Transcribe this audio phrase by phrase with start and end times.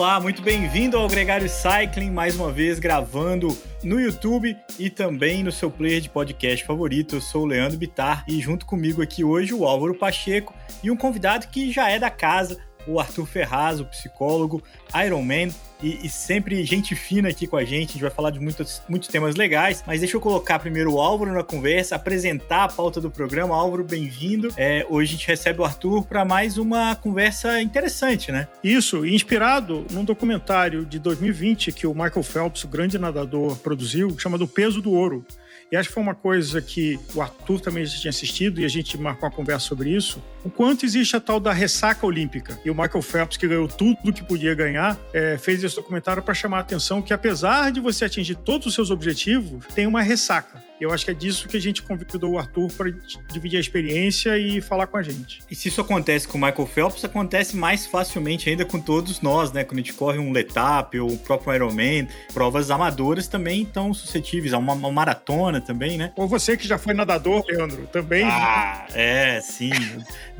[0.00, 5.52] Olá, muito bem-vindo ao Gregário Cycling, mais uma vez gravando no YouTube e também no
[5.52, 7.16] seu player de podcast favorito.
[7.16, 10.96] Eu sou o Leandro Bitar e junto comigo aqui hoje o Álvaro Pacheco e um
[10.96, 12.58] convidado que já é da casa,
[12.90, 14.62] o Arthur Ferraz, o psicólogo,
[15.04, 15.50] Ironman,
[15.82, 17.90] e, e, sempre gente fina aqui com a gente.
[17.90, 21.00] A gente vai falar de muitos, muitos temas legais, mas deixa eu colocar primeiro o
[21.00, 23.54] Álvaro na conversa, apresentar a pauta do programa.
[23.54, 24.52] Álvaro, bem-vindo.
[24.56, 28.46] É, hoje a gente recebe o Arthur para mais uma conversa interessante, né?
[28.62, 34.46] Isso, inspirado num documentário de 2020 que o Michael Phelps, o grande nadador, produziu, chamado
[34.46, 35.24] Peso do Ouro.
[35.72, 38.68] E acho que foi uma coisa que o Arthur também já tinha assistido e a
[38.68, 40.20] gente marcou uma conversa sobre isso.
[40.44, 42.58] O quanto existe a tal da ressaca olímpica.
[42.64, 46.32] E o Michael Phelps, que ganhou tudo que podia ganhar, é, fez esse documentário para
[46.32, 50.70] chamar a atenção que, apesar de você atingir todos os seus objetivos, tem uma ressaca.
[50.80, 52.90] Eu acho que é disso que a gente convidou o Arthur para
[53.30, 55.40] dividir a experiência e falar com a gente.
[55.50, 59.52] E se isso acontece com o Michael Phelps, acontece mais facilmente ainda com todos nós,
[59.52, 59.62] né?
[59.62, 64.54] Quando a gente corre um letap ou o próprio Ironman, provas amadoras também estão suscetíveis
[64.54, 66.12] a uma, uma, maratona também, né?
[66.16, 68.24] Ou você que já foi nadador, Leandro, também.
[68.24, 69.70] Ah, é, sim.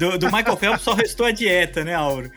[0.00, 2.30] Do, do Michael Phelps só restou a dieta, né, Auro?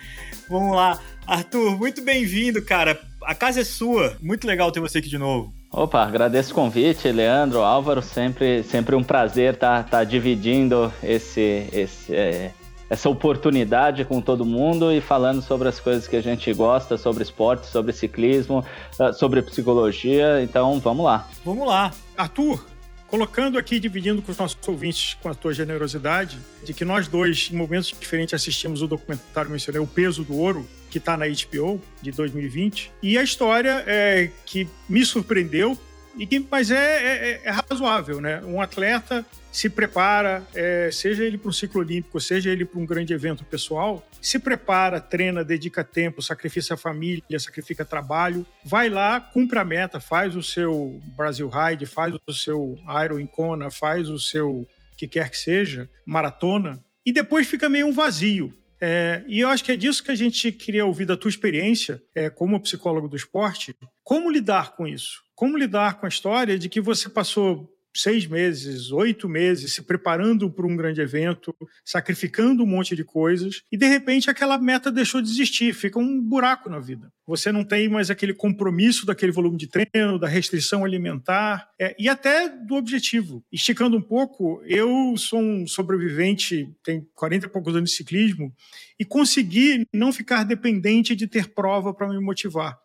[0.50, 1.00] Vamos lá.
[1.26, 3.00] Arthur, muito bem-vindo, cara.
[3.24, 4.18] A casa é sua.
[4.22, 5.54] Muito legal ter você aqui de novo.
[5.72, 11.66] Opa, agradeço o convite, Leandro, Álvaro, sempre, sempre um prazer estar tá, tá dividindo esse,
[11.72, 12.52] esse, é,
[12.90, 17.24] essa oportunidade com todo mundo e falando sobre as coisas que a gente gosta, sobre
[17.24, 18.64] esporte, sobre ciclismo,
[19.00, 20.44] ah, sobre psicologia.
[20.44, 21.30] Então, vamos lá.
[21.46, 21.94] Vamos lá.
[22.18, 22.73] Arthur,
[23.14, 27.48] colocando aqui, dividindo com os nossos ouvintes, com a tua generosidade, de que nós dois,
[27.54, 31.80] em momentos diferentes, assistimos o documentário, mencionei, O Peso do Ouro, que está na HBO
[32.02, 32.92] de 2020.
[33.04, 35.78] E a história é que me surpreendeu,
[36.18, 38.42] e que, mas é, é, é razoável, né?
[38.44, 42.86] Um atleta se prepara, é, seja ele para um ciclo olímpico, seja ele para um
[42.88, 49.22] grande evento pessoal, se prepara, treina, dedica tempo, sacrifica a família, sacrifica trabalho, vai lá,
[49.22, 54.18] cumpre a meta, faz o seu Brasil Ride, faz o seu Iron Incona, faz o
[54.18, 54.68] seu
[54.98, 58.52] que quer que seja, maratona, e depois fica meio um vazio.
[58.82, 62.02] É, e eu acho que é disso que a gente queria ouvir da tua experiência
[62.16, 63.76] é, como psicólogo do esporte.
[64.04, 65.22] Como lidar com isso?
[65.36, 70.50] Como lidar com a história de que você passou seis meses, oito meses se preparando
[70.50, 71.56] para um grande evento,
[71.86, 76.22] sacrificando um monte de coisas, e de repente aquela meta deixou de existir, fica um
[76.22, 77.12] buraco na vida.
[77.26, 82.10] Você não tem mais aquele compromisso daquele volume de treino, da restrição alimentar é, e
[82.10, 83.44] até do objetivo.
[83.52, 88.54] Esticando um pouco, eu sou um sobrevivente, tenho 40 e poucos anos de ciclismo,
[89.00, 92.78] e consegui não ficar dependente de ter prova para me motivar.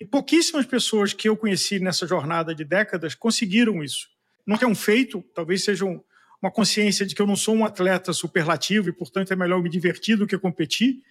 [0.00, 4.12] E pouquíssimas pessoas que eu conheci nessa jornada de décadas conseguiram isso
[4.46, 6.00] não é um feito, talvez seja um,
[6.40, 9.68] uma consciência de que eu não sou um atleta superlativo e, portanto, é melhor me
[9.68, 11.02] divertir do que competir.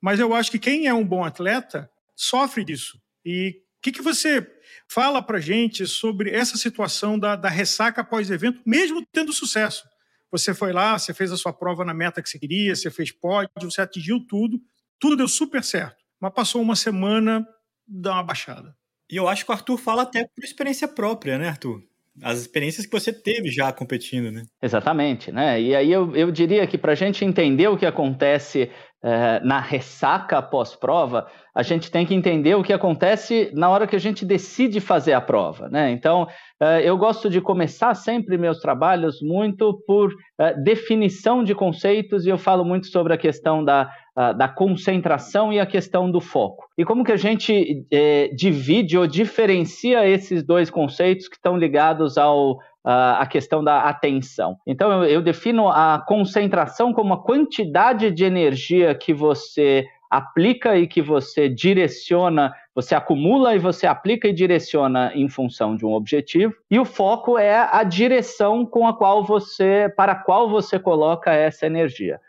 [0.00, 3.00] Mas eu acho que quem é um bom atleta sofre disso.
[3.24, 4.46] E o que, que você
[4.88, 9.88] fala para gente sobre essa situação da, da ressaca pós-evento, mesmo tendo sucesso?
[10.30, 13.10] Você foi lá, você fez a sua prova na meta que você queria, você fez
[13.10, 14.60] pódio, você atingiu tudo,
[14.98, 15.96] tudo deu super certo.
[16.20, 17.46] Mas passou uma semana,
[17.86, 18.76] dá uma baixada.
[19.10, 21.82] E eu acho que o Arthur fala até por experiência própria, né, Arthur?
[22.22, 24.44] As experiências que você teve já competindo, né?
[24.62, 25.60] Exatamente, né?
[25.60, 28.70] E aí eu, eu diria que para a gente entender o que acontece
[29.02, 33.96] é, na ressaca pós-prova, a gente tem que entender o que acontece na hora que
[33.96, 35.90] a gente decide fazer a prova, né?
[35.90, 36.28] Então,
[36.60, 42.28] é, eu gosto de começar sempre meus trabalhos muito por é, definição de conceitos e
[42.28, 43.90] eu falo muito sobre a questão da
[44.36, 46.68] da concentração e a questão do foco.
[46.76, 52.18] E como que a gente é, divide ou diferencia esses dois conceitos que estão ligados
[52.18, 54.56] ao a questão da atenção.
[54.66, 60.88] Então, eu, eu defino a concentração como a quantidade de energia que você aplica e
[60.88, 66.52] que você direciona, você acumula e você aplica e direciona em função de um objetivo.
[66.68, 71.32] E o foco é a direção com a qual você, para a qual você coloca
[71.32, 72.20] essa energia.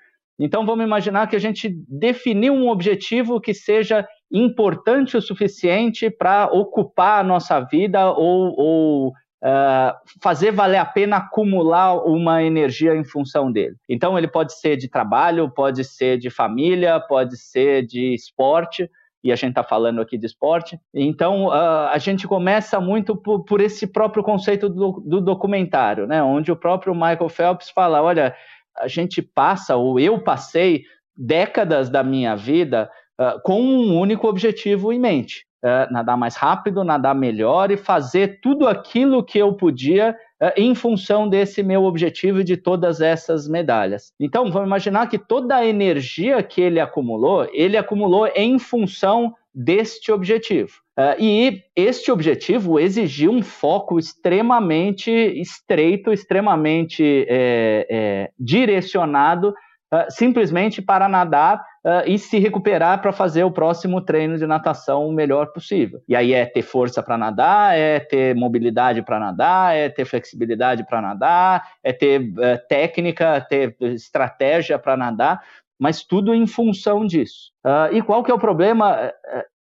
[0.44, 6.48] Então vamos imaginar que a gente definiu um objetivo que seja importante o suficiente para
[6.48, 13.04] ocupar a nossa vida ou, ou uh, fazer valer a pena acumular uma energia em
[13.04, 13.76] função dele.
[13.88, 18.90] Então ele pode ser de trabalho, pode ser de família, pode ser de esporte
[19.24, 20.80] e a gente está falando aqui de esporte.
[20.94, 26.24] Então, uh, a gente começa muito por, por esse próprio conceito do, do, documentário, né?
[26.24, 28.36] onde o próprio Michael Phelps fala: olha,
[28.78, 30.84] a gente passa, ou eu passei,
[31.16, 32.90] décadas da minha vida
[33.20, 35.46] uh, com um único objetivo em mente.
[35.64, 40.74] uh, nadar mais rápido, nadar melhor e fazer tudo aquilo que eu podia uh, em
[40.74, 44.12] função desse meu objetivo e de todas essas medalhas.
[44.20, 50.12] Então, vamos imaginar que toda a energia que ele acumulou, ele acumulou em função deste
[50.12, 50.82] objetivo.
[51.01, 60.80] Uh, e este objetivo exigiu um foco extremamente estreito, extremamente é, é, direcionado uh, simplesmente
[60.80, 65.48] para nadar uh, e se recuperar para fazer o próximo treino de natação o melhor
[65.48, 66.01] possível.
[66.07, 70.86] E aí é ter força para nadar, é ter mobilidade para nadar, é ter flexibilidade
[70.86, 75.42] para nadar, é ter uh, técnica, ter estratégia para nadar
[75.80, 77.51] mas tudo em função disso.
[77.65, 79.12] Uh, e qual que é o problema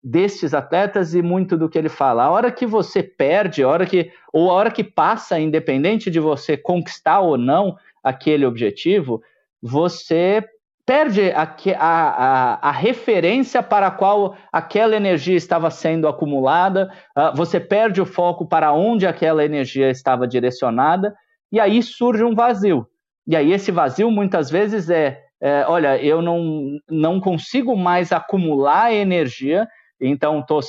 [0.02, 2.24] desses atletas e muito do que ele fala?
[2.24, 6.20] A hora que você perde, a hora que ou a hora que passa, independente de
[6.20, 9.22] você conquistar ou não aquele objetivo,
[9.62, 10.44] você
[10.86, 11.42] perde a,
[11.78, 18.06] a, a, referência para a qual aquela energia estava sendo acumulada, uh, você perde o
[18.06, 21.14] foco para onde aquela energia estava direcionada,
[21.52, 22.88] e aí surge um vazio.
[23.24, 28.92] E aí esse vazio muitas vezes é, é olha, eu não, não consigo mais acumular
[28.92, 29.68] energia,
[30.00, 30.60] então tô,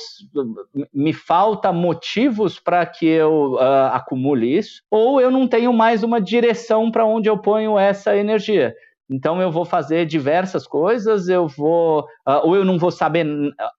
[0.92, 6.20] me falta motivos para que eu uh, acumule isso, ou eu não tenho mais uma
[6.20, 8.74] direção para onde eu ponho essa energia.
[9.10, 13.26] Então eu vou fazer diversas coisas, eu vou uh, ou eu não vou saber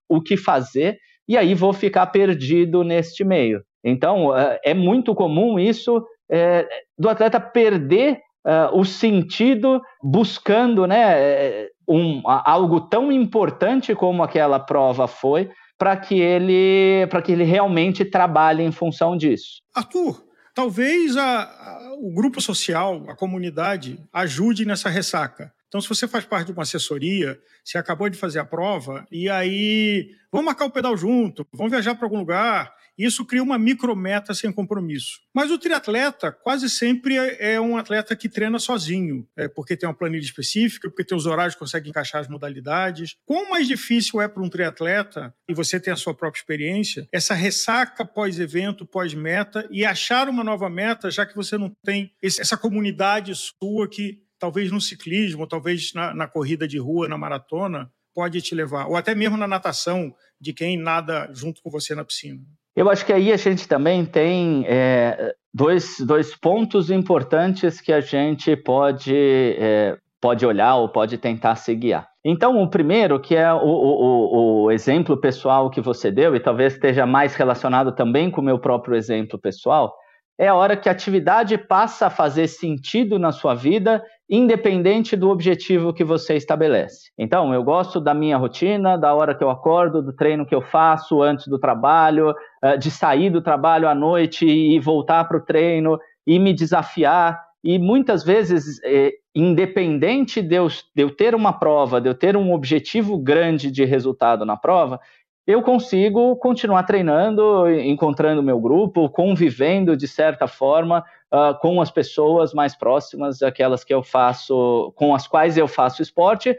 [0.10, 0.98] o que fazer
[1.28, 3.62] e aí vou ficar perdido neste meio.
[3.84, 6.68] Então uh, é muito comum isso é,
[6.98, 15.08] do atleta perder uh, o sentido buscando, né, um, algo tão importante como aquela prova
[15.08, 19.62] foi para que ele para que ele realmente trabalhe em função disso.
[19.76, 25.52] Arthur, Talvez a, a, o grupo social, a comunidade, ajude nessa ressaca.
[25.68, 29.28] Então, se você faz parte de uma assessoria, você acabou de fazer a prova, e
[29.28, 34.34] aí vamos marcar o pedal junto, vamos viajar para algum lugar, isso cria uma micrometa
[34.34, 35.20] sem compromisso.
[35.34, 39.88] Mas o triatleta quase sempre é, é um atleta que treina sozinho, é porque tem
[39.88, 43.16] uma planilha específica, porque tem os horários que consegue encaixar as modalidades.
[43.26, 47.34] Quão mais difícil é para um triatleta, e você tem a sua própria experiência, essa
[47.34, 53.34] ressaca pós-evento, pós-meta, e achar uma nova meta, já que você não tem essa comunidade
[53.36, 58.54] sua que talvez no ciclismo, talvez na, na corrida de rua, na maratona, pode te
[58.54, 62.42] levar, ou até mesmo na natação, de quem nada junto com você na piscina.
[62.76, 68.02] Eu acho que aí a gente também tem é, dois, dois pontos importantes que a
[68.02, 72.08] gente pode, é, pode olhar ou pode tentar se guiar.
[72.26, 76.74] Então, o primeiro, que é o, o, o, exemplo pessoal que você deu, e talvez
[76.74, 79.94] esteja mais relacionado também com o meu próprio exemplo pessoal,
[80.40, 84.04] é a hora que a atividade passa a fazer sentido na sua vida,
[84.36, 87.12] independente do objetivo que você estabelece.
[87.16, 90.62] Então, eu gosto da minha rotina, da hora que eu acordo, do treino que eu
[90.62, 92.34] faço antes do trabalho,
[92.64, 97.40] eh, de sair do trabalho à noite e voltar para o treino e me desafiar.
[97.64, 102.36] E muitas vezes, eh, independente de eu, de eu ter uma prova, de eu ter
[102.36, 105.00] um objetivo grande de resultado na prova,
[105.46, 112.54] eu consigo continuar treinando, encontrando meu grupo, convivendo de certa forma uh, com as pessoas
[112.54, 116.58] mais próximas, aquelas que eu faço, com as quais eu faço esporte,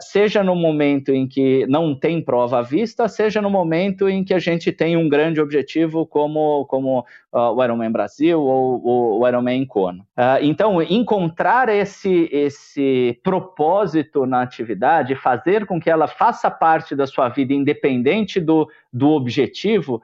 [0.00, 4.34] seja no momento em que não tem prova à vista, seja no momento em que
[4.34, 7.00] a gente tem um grande objetivo como, como
[7.32, 10.02] uh, o Ironman Brasil ou, ou o Ironman Kona.
[10.16, 17.06] Uh, então, encontrar esse, esse propósito na atividade, fazer com que ela faça parte da
[17.06, 20.02] sua vida, independente do, do objetivo,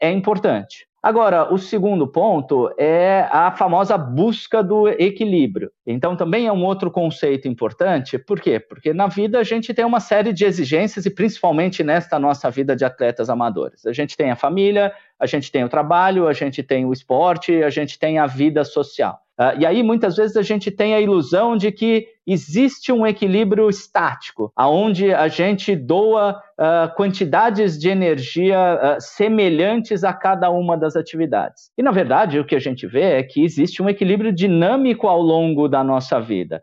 [0.00, 0.88] é importante.
[1.04, 5.70] Agora, o segundo ponto é a famosa busca do equilíbrio.
[5.86, 8.16] Então, também é um outro conceito importante.
[8.16, 8.58] Por quê?
[8.58, 12.74] Porque na vida a gente tem uma série de exigências, e principalmente nesta nossa vida
[12.74, 13.84] de atletas amadores.
[13.84, 17.62] A gente tem a família, a gente tem o trabalho, a gente tem o esporte,
[17.62, 19.23] a gente tem a vida social.
[19.38, 23.68] Uh, e aí, muitas vezes, a gente tem a ilusão de que existe um equilíbrio
[23.68, 30.96] estático, aonde a gente doa uh, quantidades de energia uh, semelhantes a cada uma das
[30.96, 31.70] atividades.
[31.76, 35.20] E, na verdade, o que a gente vê é que existe um equilíbrio dinâmico ao
[35.20, 36.62] longo da nossa vida.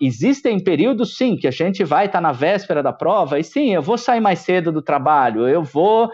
[0.00, 3.72] existem períodos, sim, que a gente vai estar tá na véspera da prova, e sim,
[3.72, 6.10] eu vou sair mais cedo do trabalho, eu vou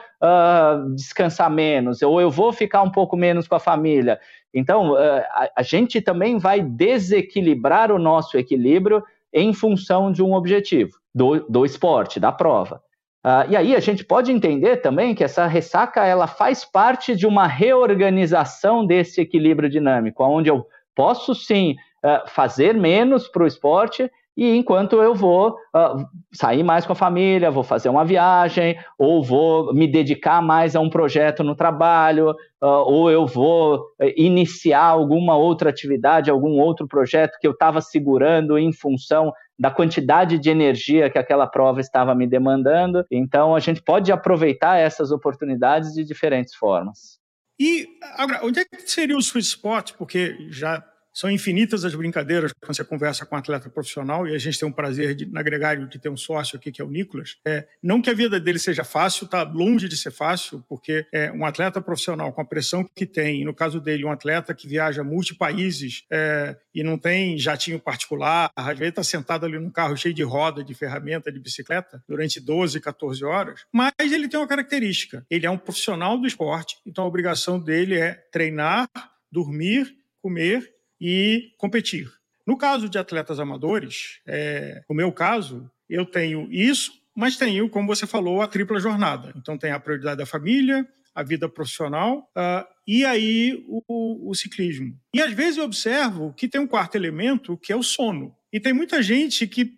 [0.94, 4.18] descansar menos, ou eu vou ficar um pouco menos com a família.
[4.56, 10.92] Então, eh, a, gente também vai desequilibrar o nosso equilíbrio em função de um objetivo,
[11.14, 12.80] do, do esporte, da prova.
[13.22, 17.26] Uh, e aí a gente pode entender também que essa ressaca ela faz parte de
[17.26, 24.10] uma reorganização desse equilíbrio dinâmico, onde eu posso sim uh, fazer menos para o esporte
[24.36, 29.24] e enquanto eu vou uh, sair mais com a família, vou fazer uma viagem, ou
[29.24, 34.84] vou me dedicar mais a um projeto no trabalho, uh, ou eu vou uh, iniciar
[34.84, 40.50] alguma outra atividade, algum outro projeto que eu estava segurando em função da quantidade de
[40.50, 43.06] energia que aquela prova estava me demandando.
[43.10, 47.18] Então, a gente pode aproveitar essas oportunidades de diferentes formas.
[47.58, 49.92] E agora, onde é que seria o sweet spot?
[49.94, 50.84] Porque já
[51.16, 54.68] são infinitas as brincadeiras quando você conversa com um atleta profissional, e a gente tem
[54.68, 57.38] um prazer de, na Gregário de ter um sócio aqui, que é o Nicolas.
[57.42, 61.32] É, não que a vida dele seja fácil, está longe de ser fácil, porque é
[61.32, 65.02] um atleta profissional com a pressão que tem, no caso dele, um atleta que viaja
[65.02, 70.14] multipaíses é, e não tem jatinho particular, às vezes está sentado ali num carro cheio
[70.14, 73.64] de roda, de ferramenta, de bicicleta, durante 12, 14 horas.
[73.72, 77.98] Mas ele tem uma característica: ele é um profissional do esporte, então a obrigação dele
[77.98, 78.86] é treinar,
[79.32, 82.10] dormir, comer e competir.
[82.46, 87.86] No caso de atletas amadores, é, no meu caso, eu tenho isso, mas tenho, como
[87.86, 89.32] você falou, a tripla jornada.
[89.36, 90.86] Então, tem a prioridade da família,
[91.16, 94.94] a vida profissional uh, e aí o, o, ciclismo.
[95.14, 98.36] E às vezes eu observo que tem um quarto elemento que é o sono.
[98.52, 99.75] E tem muita gente que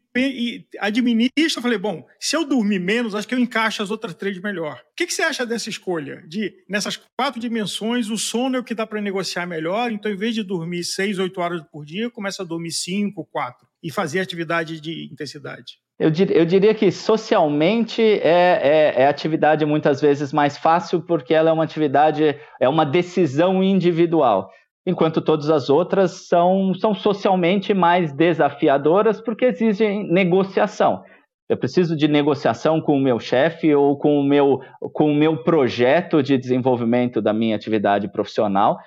[0.80, 1.58] administra.
[1.58, 4.80] Eu falei, bom, se eu dormir menos, acho que eu encaixo as outras três melhor.
[4.92, 6.22] O que, que você acha dessa escolha?
[6.26, 9.90] De, nessas quatro dimensões, o sono é o que dá para negociar melhor.
[9.92, 13.66] Então, em vez de dormir seis, oito horas por dia, começa a dormir cinco, quatro.
[13.82, 15.78] E fazer atividade de intensidade.
[15.98, 21.34] Eu, dir, eu diria que socialmente é, é, é, atividade muitas vezes mais fácil porque
[21.34, 24.48] ela é uma atividade, é uma decisão individual,
[24.88, 31.02] enquanto todas as outras são, são socialmente mais desafiadoras porque exigem negociação.
[31.46, 34.60] Eu preciso de negociação com o meu chefe ou com o meu,
[34.94, 38.78] com o meu projeto de desenvolvimento da minha atividade profissional,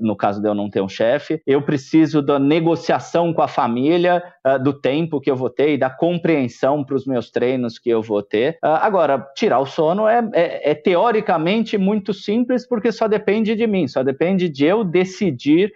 [0.00, 1.40] no caso de eu não ter um chefe.
[1.46, 5.78] Eu preciso da negociação com a família, eh, do tempo que eu vou ter e
[5.78, 8.58] da compreensão para os meus treinos que eu vou ter.
[8.62, 13.66] Eh, agora, tirar o sono é, é, é teoricamente muito simples porque só depende de
[13.66, 15.72] mim, só depende de eu decidir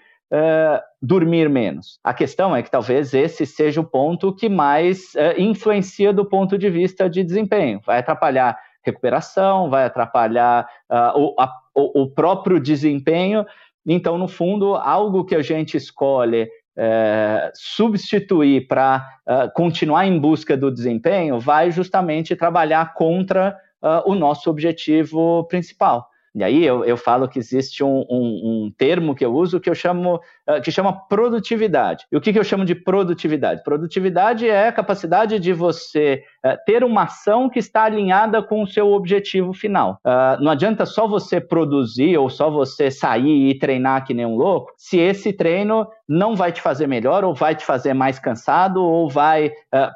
[1.00, 2.00] dormir menos.
[2.02, 6.68] A questão é que talvez esse seja o ponto que mais influencia do ponto de
[6.68, 7.80] vista de desempenho.
[7.86, 13.44] Vai atrapalhar recuperação, vai atrapalhar uh, o, a, o, próprio desempenho.
[13.86, 20.56] Então, no fundo, algo que a gente escolhe é, substituir para uh, continuar em busca
[20.56, 26.08] do desempenho vai justamente trabalhar contra uh, o nosso objetivo principal.
[26.34, 29.70] E aí eu, eu falo que existe um, um, um, termo que eu uso que
[29.70, 30.16] eu chamo
[30.48, 32.04] uh, que chama produtividade.
[32.10, 33.62] E o que, que eu chamo de produtividade?
[33.62, 38.66] Produtividade é a capacidade de você uh, ter uma ação que está alinhada com o
[38.66, 40.00] seu objetivo final.
[40.04, 44.36] Uh, não adianta só você produzir ou só você sair e treinar que nem um
[44.36, 48.82] louco, se esse treino não vai te fazer melhor, ou vai te fazer mais cansado,
[48.84, 49.50] ou vai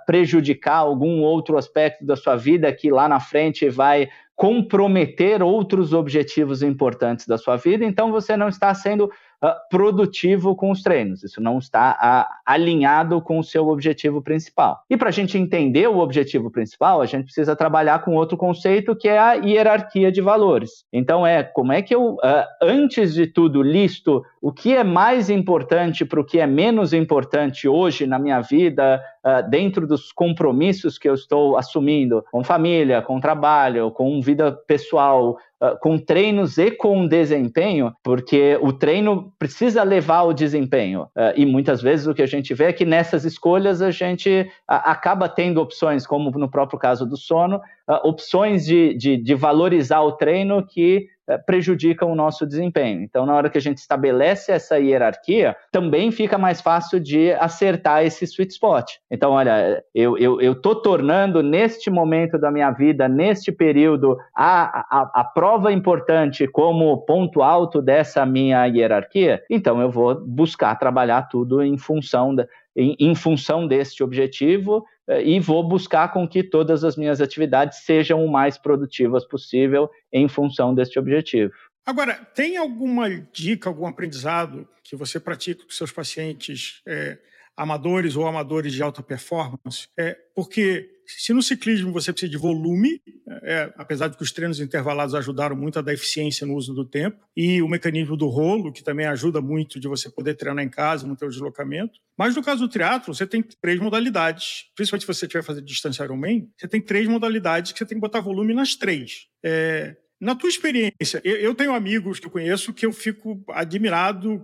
[0.07, 6.63] prejudicar algum outro aspecto da sua vida que lá na frente vai comprometer outros objetivos
[6.63, 9.11] importantes da sua vida, então você não está sendo
[9.43, 11.93] uh, produtivo com os treinos, isso não está
[12.31, 14.83] uh, alinhado com o seu objetivo principal.
[14.89, 18.97] E para a gente entender o objetivo principal, a gente precisa trabalhar com outro conceito
[18.97, 20.85] que é a hierarquia de valores.
[20.93, 22.19] Então, é como é que eu, uh,
[22.63, 27.69] antes de tudo, listo o que é mais importante para o que é menos importante
[27.69, 29.03] hoje na minha vida,
[29.51, 35.37] dentro dos compromissos que eu estou assumindo com família, com trabalho, com vida pessoal,
[35.81, 41.03] com treinos e com desempenho, porque o treino precisa levar ao desempenho.
[41.17, 44.49] Uh, e muitas vezes o que a gente vê é que nessas escolhas a gente
[44.67, 47.61] acaba tendo opções, como no próprio caso do sono,
[48.05, 51.09] opções de, de, de valorizar o treino que
[51.47, 53.03] prejudicam o nosso desempenho.
[53.03, 58.05] Então, na hora que a gente estabelece essa hierarquia, também fica mais fácil de acertar
[58.05, 58.93] esse sweet spot.
[59.11, 64.81] Então, olha, eu estou eu, eu tornando neste momento da minha vida, neste período, a,
[64.91, 71.23] a, a prova importante como ponto alto dessa minha hierarquia, então eu vou buscar trabalhar
[71.23, 76.43] tudo em função da, em, em função deste objetivo eh, e vou buscar com que
[76.43, 81.53] todas as minhas atividades sejam o mais produtivas possível em função deste objetivo.
[81.87, 87.19] Agora, tem alguma dica, algum aprendizado que você pratica com seus pacientes é,
[87.57, 89.89] amadores ou amadores de alta performance?
[89.99, 93.01] É, porque se no ciclismo você precisa de volume,
[93.43, 96.85] é, apesar de que os treinos intervalados ajudaram muito a dar eficiência no uso do
[96.85, 100.69] tempo, e o mecanismo do rolo, que também ajuda muito de você poder treinar em
[100.69, 101.99] casa, não ter deslocamento.
[102.17, 104.67] Mas no caso do triatlo, você tem três modalidades.
[104.75, 108.03] Principalmente se você estiver fazendo distância Ironman, você tem três modalidades que você tem que
[108.03, 109.29] botar volume nas três.
[109.43, 114.43] É, na tua experiência, eu, eu tenho amigos que eu conheço que eu fico admirado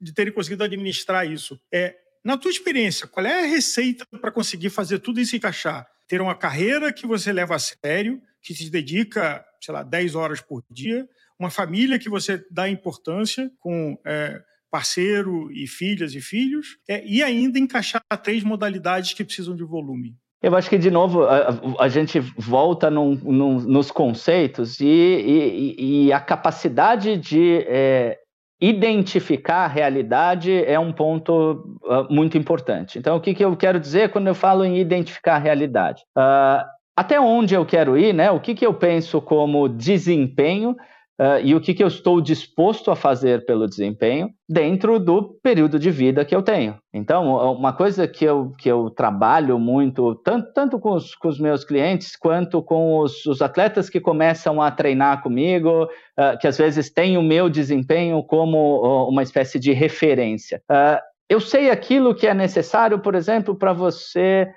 [0.00, 1.58] de terem conseguido administrar isso.
[1.72, 1.96] É,
[2.28, 5.86] Na tua experiência, qual é a receita para conseguir fazer tudo isso encaixar?
[6.06, 10.38] Ter uma carreira que você leva a sério, que se dedica, sei lá, 10 horas
[10.42, 11.08] por dia,
[11.40, 17.22] uma família que você dá importância com é, parceiro e filhas e filhos, é, e
[17.22, 20.14] ainda encaixar três modalidades que precisam de volume.
[20.42, 21.48] Eu acho que, de novo, a,
[21.80, 25.76] a gente volta num, num, nos conceitos e, e,
[26.08, 28.18] e, a capacidade de é,
[28.60, 32.98] identificar a realidade é um ponto uh, muito importante.
[32.98, 36.02] Então, o que, que eu quero dizer quando eu falo em identificar a realidade?
[36.16, 36.64] Uh,
[36.96, 38.30] até onde eu quero ir, né?
[38.30, 40.76] o que, que eu penso como desempenho
[41.18, 45.78] uh, e o que, que eu estou disposto a fazer pelo desempenho dentro do período
[45.78, 46.78] de vida que eu tenho.
[46.94, 51.38] Então, uma coisa que eu, que eu trabalho muito, tanto, tanto com, os, com os
[51.38, 56.56] meus clientes, quanto com os, os, atletas que começam a treinar comigo, uh, que às
[56.56, 60.62] vezes têm o meu desempenho como uh, uma espécie de referência.
[61.28, 64.48] eu sei aquilo que é necessário, por exemplo, para você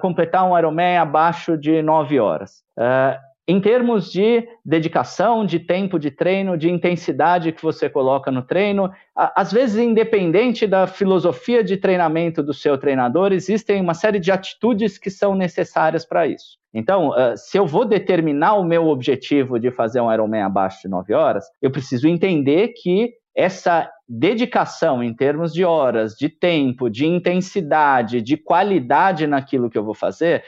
[0.00, 2.64] completar um Ironman abaixo de 9 horas.
[2.76, 8.42] Uh, em termos de dedicação, de tempo de treino, de intensidade que você coloca no
[8.42, 14.32] treino, às vezes, independente da filosofia de treinamento do seu treinador, existem uma série de
[14.32, 16.58] atitudes que são necessárias para isso.
[16.72, 21.12] Então, se eu vou determinar o meu objetivo de fazer um Ironman abaixo de 9
[21.12, 28.22] horas, eu preciso entender que essa dedicação em termos de horas, de tempo, de intensidade,
[28.22, 30.42] de qualidade naquilo que eu vou fazer,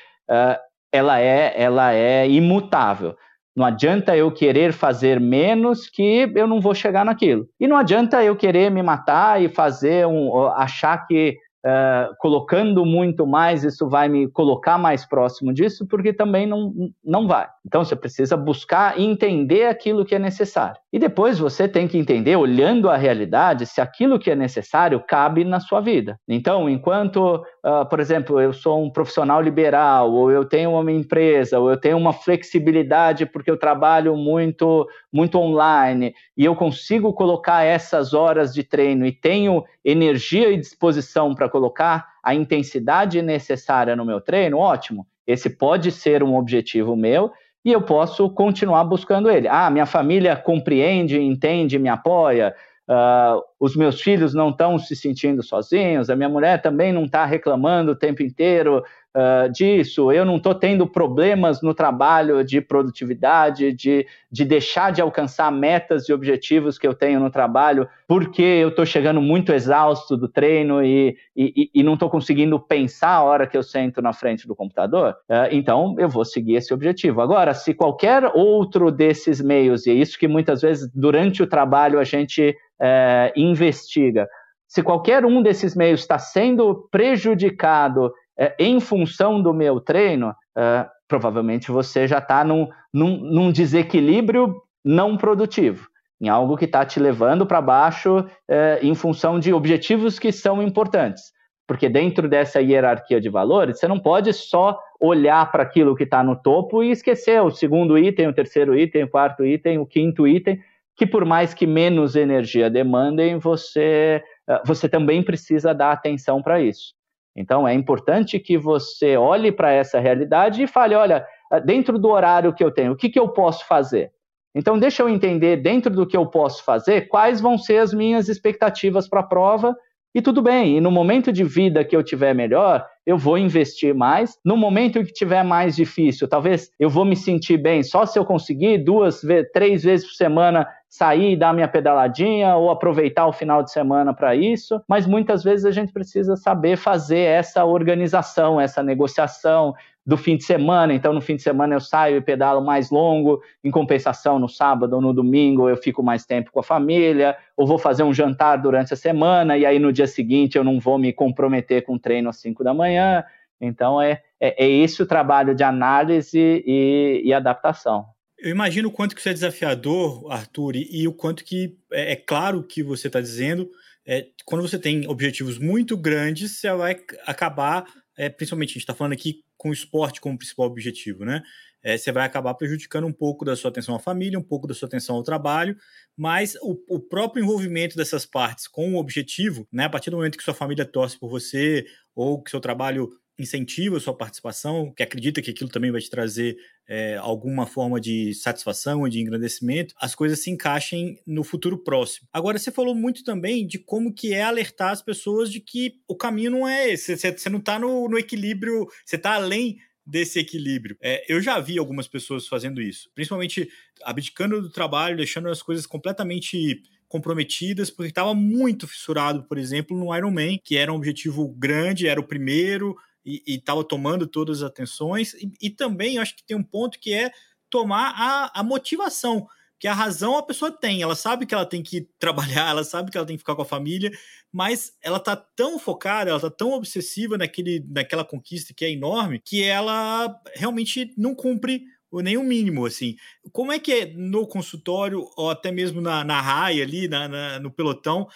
[0.97, 3.15] ela é, ela é imutável.
[3.55, 7.47] Não adianta eu querer fazer menos que eu não vou chegar naquilo.
[7.59, 13.27] E não adianta eu querer me matar e fazer um, achar que uh, colocando muito
[13.27, 16.73] mais, isso vai me colocar mais próximo disso, porque também não,
[17.05, 17.49] não vai.
[17.67, 20.81] Então você precisa buscar entender aquilo que é necessário.
[20.93, 25.45] E depois você tem que entender, olhando a realidade, se aquilo que é necessário cabe
[25.45, 26.19] na sua vida.
[26.29, 31.59] Então, enquanto, uh, por exemplo, eu sou um profissional liberal, ou eu tenho uma empresa,
[31.59, 37.65] ou eu tenho uma flexibilidade porque eu trabalho muito, muito online, e eu consigo colocar
[37.65, 44.05] essas horas de treino e tenho energia e disposição para colocar a intensidade necessária no
[44.05, 45.07] meu treino, ótimo.
[45.27, 47.33] Esse pode ser um objetivo meu
[47.65, 49.49] e eu posso continuar buscando ele.
[49.49, 52.55] Ah, minha família compreende, entende, me apoia.
[52.89, 57.25] Uh, os meus filhos não estão se sentindo sozinhos, a minha mulher também não está
[57.25, 58.83] reclamando o tempo inteiro
[59.17, 65.01] uh, disso, eu não estou tendo problemas no trabalho de produtividade, de, de deixar de
[65.01, 70.17] alcançar metas e objetivos que eu tenho no trabalho, porque eu estou chegando muito exausto
[70.17, 74.13] do treino e, e, e não estou conseguindo pensar a hora que eu sento na
[74.13, 77.23] frente do computador, uh, então eu vou seguir esse objetivo.
[77.23, 81.99] Agora, se qualquer outro desses meios, e é isso que muitas vezes durante o trabalho
[81.99, 84.29] a gente uh, investiga,
[84.69, 90.87] se qualquer um desses meios está sendo prejudicado é, em função do meu treino, é,
[91.09, 95.89] provavelmente você já está num, num, num, desequilíbrio não produtivo,
[96.21, 100.63] em algo que está te levando para baixo é, em função de objetivos que são
[100.63, 101.35] importantes.
[101.67, 106.23] Porque dentro dessa hierarquia de valores, você não pode só olhar para aquilo que está
[106.23, 110.29] no topo e esquecer o segundo item, o terceiro item, o quarto item, o quinto
[110.29, 110.61] item,
[110.97, 116.61] que por mais que menos energia demandem, você, é, você também precisa dar atenção para
[116.61, 116.95] isso.
[117.37, 121.27] Então, é importante que você olhe para essa realidade e fale: olha,
[121.65, 124.11] dentro do horário que eu tenho, o que, que eu posso fazer?
[124.55, 128.27] Então, deixa eu entender, dentro do que eu posso fazer, quais vão ser as minhas
[128.27, 129.77] expectativas para a prova
[130.15, 130.79] e tudo bem.
[130.79, 134.39] E no momento de vida que eu tiver melhor, eu vou investir mais.
[134.43, 138.25] No momento que tiver mais difícil, talvez eu vou me sentir bem só se eu
[138.25, 139.21] conseguir duas,
[139.53, 144.15] três vezes por semana sair e dar minha pedaladinha ou aproveitar o final de semana
[144.15, 149.75] para isso, mas muitas vezes a gente precisa saber fazer essa organização, essa negociação
[150.07, 150.95] do fim de semana.
[150.95, 154.95] Então, no fim de semana eu saio e pedalo mais longo, em compensação, no sábado
[154.95, 158.57] ou no domingo eu fico mais tempo com a família, ou vou fazer um jantar
[158.57, 162.31] durante a semana e aí no dia seguinte eu não vou me comprometer com treino
[162.31, 163.23] às 5 da manhã.
[163.61, 168.16] Então, é, é, é esse o trabalho de análise e, e adaptação.
[168.39, 172.17] Eu imagino o quanto que isso é desafiador, Arthur, e, o quanto que é, é
[172.17, 173.71] claro que você está dizendo.
[174.05, 176.97] É, quando você tem objetivos muito grandes, você vai
[177.27, 181.43] acabar, é, principalmente a gente está falando aqui com o esporte como principal objetivo, né?
[181.83, 184.75] É, você vai acabar prejudicando um pouco da sua atenção à família, um pouco da
[184.75, 185.77] sua atenção ao trabalho,
[186.17, 189.85] mas o, o próprio envolvimento dessas partes com o objetivo, né?
[189.85, 193.97] A partir do momento que sua família torce por você ou que seu trabalho incentiva
[193.97, 196.57] a sua participação, que acredita que aquilo também vai te trazer
[196.89, 202.29] é, alguma forma de satisfação, de engrandecimento, as coisas se encaixem no futuro próximo.
[202.33, 206.17] Agora, você falou muito também de como que é alertar as pessoas de que o
[206.17, 210.97] caminho não é esse, você, não está no, no equilíbrio, você está além desse equilíbrio.
[211.03, 213.69] É, eu já vi algumas pessoas fazendo isso, principalmente
[214.05, 220.15] abdicando do trabalho, deixando as coisas completamente comprometidas, porque estava muito fissurado, por exemplo, no
[220.15, 222.97] Iron Man, que era um objetivo grande, era o primeiro
[223.27, 225.35] e estava tomando todas as atenções.
[225.35, 227.31] E, e também acho que tem um ponto que é
[227.69, 229.47] tomar a, a motivação
[229.79, 233.11] que a razão a pessoa tem, ela sabe que ela tem que trabalhar, ela sabe
[233.11, 234.11] que ela tem que ficar com a família,
[234.51, 239.39] mas ela tá tão focada, ela tá tão obsessiva naquele, naquela conquista que é enorme,
[239.39, 243.17] que ela realmente não cumpre o mínimo, assim.
[243.53, 247.61] Como é que é no consultório, ou até mesmo na, na raia ali, na, na
[247.61, 248.27] no pelotão,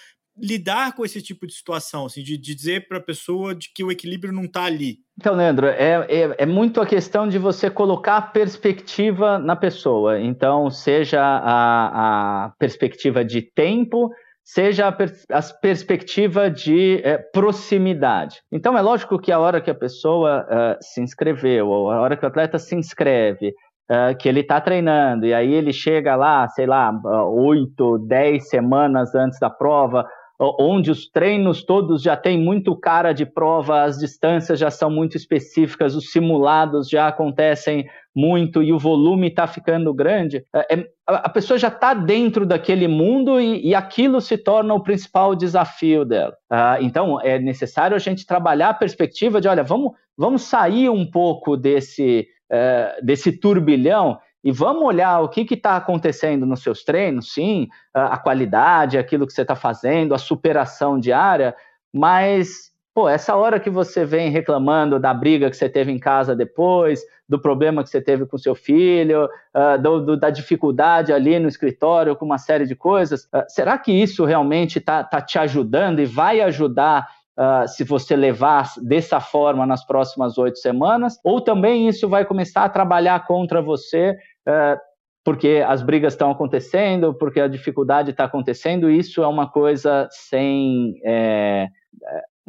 [0.41, 3.85] lidar com esse tipo de situação, assim, de, de dizer para a pessoa de que
[3.85, 4.99] o equilíbrio não está ali?
[5.19, 10.19] Então, Leandro, é, é, é, muito a questão de você colocar a perspectiva na pessoa.
[10.21, 14.11] Então, seja a, a perspectiva de tempo,
[14.43, 18.41] seja a, pers a perspectiva de é, proximidade.
[18.51, 22.17] Então, é lógico que a hora que a pessoa uh, se inscreveu, ou a hora
[22.17, 23.49] que o atleta se inscreve,
[23.91, 26.91] uh, que ele está treinando, e aí ele chega lá, sei lá,
[27.29, 30.07] oito, dez semanas antes da prova,
[30.41, 35.17] onde os treinos todos já têm muito cara de prova, as distâncias já são muito
[35.17, 41.29] específicas, os simulados já acontecem muito e o volume está ficando grande, é, é a
[41.29, 46.37] pessoa já está dentro daquele mundo e, e, aquilo se torna o principal desafio dela.
[46.49, 51.05] Ah, então, é necessário a gente trabalhar a perspectiva de, olha, vamos, vamos sair um
[51.05, 57.33] pouco desse, uh, desse turbilhão e vamos olhar o que está acontecendo nos seus treinos,
[57.33, 61.55] sim, a qualidade, aquilo que você está fazendo, a superação diária,
[61.93, 66.35] mas, pô, essa hora que você vem reclamando da briga que você teve em casa
[66.35, 71.39] depois, do problema que você teve com seu filho, uh, do, do, da dificuldade ali
[71.39, 75.39] no escritório com uma série de coisas, uh, será que isso realmente está tá te
[75.39, 81.41] ajudando e vai ajudar uh, se você levar dessa forma nas próximas oito semanas, ou
[81.41, 84.17] também isso vai começar a trabalhar contra você,
[84.51, 84.79] uh,
[85.25, 90.95] porque as brigas estão acontecendo, porque a dificuldade está acontecendo, isso é uma coisa sem.
[91.05, 91.69] É,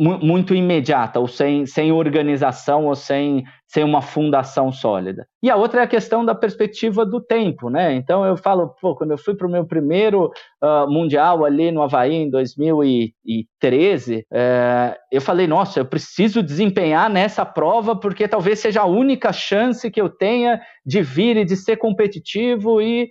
[0.02, 5.28] muito imediata, ou sem, sem organização, ou sem, sem uma fundação sólida.
[5.44, 7.94] E a outra é a questão da perspectiva do tempo, né?
[7.94, 10.32] Então eu falo, pô, quando eu fui para o meu primeiro
[10.64, 17.46] uh, Mundial ali no Havaí em 2013, é, eu falei, nossa, eu preciso desempenhar nessa
[17.46, 21.78] prova porque talvez seja a única chance que eu tenha de vir e de ser
[21.78, 23.08] competitivo e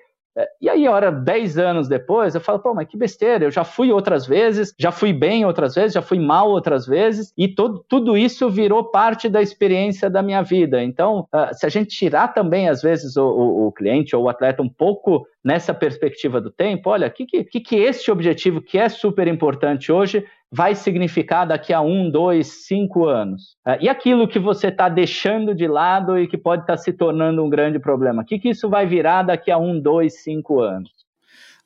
[0.60, 3.90] e aí, hora, 10 anos depois, eu falo, pô, mas que besteira, eu já fui
[3.90, 8.16] outras vezes, já fui bem outras vezes, já fui mal outras vezes, e todo, tudo
[8.16, 10.82] isso virou parte da experiência da minha vida.
[10.82, 14.28] Então, uh, se a gente tirar também, às vezes, o, o, o cliente ou o
[14.28, 18.78] atleta um pouco nessa perspectiva do tempo, olha, o que, que, que este objetivo que
[18.78, 23.56] é super importante hoje vai significar daqui a um, dois, cinco anos?
[23.66, 26.92] Uh, e aquilo que você está deixando de lado e que pode estar tá se
[26.92, 28.22] tornando um grande problema?
[28.22, 30.90] O que, que isso vai virar daqui a um, dois, cinco anos?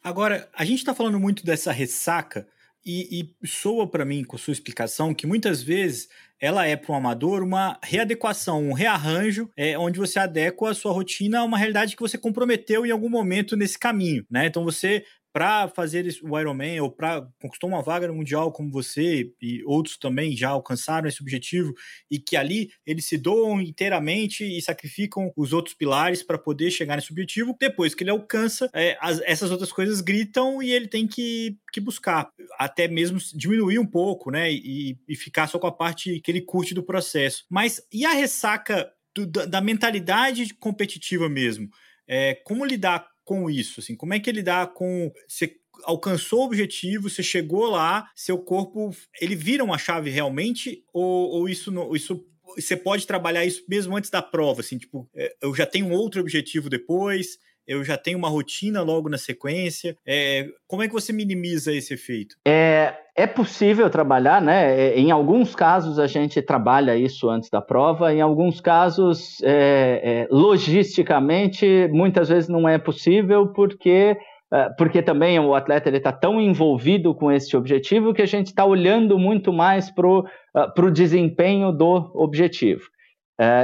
[0.02, 2.46] Agora, a gente está falando muito dessa ressaca
[2.84, 6.96] e, e soa para mim, com sua explicação, que muitas vezes ela é para um
[6.96, 11.96] amador uma readequação, um rearranjo, é, onde você adequa a sua rotina a uma realidade
[11.96, 14.46] que você comprometeu em algum momento nesse caminho, né?
[14.46, 19.32] Então você para fazer o Ironman ou para conquistar uma vaga no Mundial como você
[19.42, 21.74] e outros também já alcançaram esse objetivo
[22.08, 26.94] e que ali eles se doam inteiramente e sacrificam os outros pilares para poder chegar
[26.94, 27.56] nesse objetivo.
[27.58, 31.80] Depois que ele alcança, é, as, essas outras coisas gritam e ele tem que, que
[31.80, 34.52] buscar, até mesmo diminuir um pouco, né?
[34.52, 37.44] E, e ficar só com a parte que ele curte do processo.
[37.50, 41.68] Mas e a ressaca do, da, da mentalidade competitiva mesmo?
[42.06, 43.80] É, como lidar com isso?
[43.80, 45.10] Assim, como é que ele dá com.
[45.26, 50.84] Você alcançou o objetivo, você chegou lá, seu corpo ele vira uma chave realmente?
[50.92, 52.24] Ou, ou isso, isso
[52.56, 54.60] você pode trabalhar isso mesmo antes da prova?
[54.60, 59.08] Assim, tipo, é, eu já tenho outro objetivo depois eu já tenho uma rotina logo
[59.08, 59.96] na sequência.
[60.06, 62.36] É, como é que você minimiza esse efeito?
[62.46, 64.78] É, é possível trabalhar, né?
[64.78, 70.00] É, em alguns casos a gente trabalha isso antes da prova, em alguns casos, é,
[70.02, 74.16] é, logisticamente, muitas vezes não é possível porque
[74.52, 78.64] é, porque também o atleta está tão envolvido com esse objetivo que a gente está
[78.64, 82.82] olhando muito mais para o uh, desempenho do objetivo.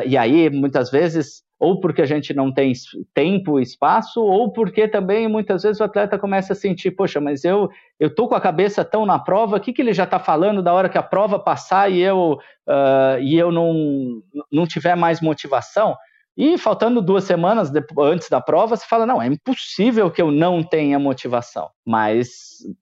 [0.04, 2.72] E aí, muitas vezes, ou porque a gente não tem
[3.12, 7.44] tempo e espaço, ou porque também muitas vezes o atleta começa a sentir, poxa, mas
[7.44, 7.68] eu
[7.98, 10.62] eu tô com a cabeça tão na prova, o que, que ele já está falando
[10.62, 15.20] da hora que a prova passar e eu, uh, e eu não, não tiver mais
[15.20, 15.94] motivação?
[16.34, 20.62] E faltando duas semanas antes da prova, você fala: não, é impossível que eu não
[20.62, 21.68] tenha motivação.
[21.86, 22.28] Mas,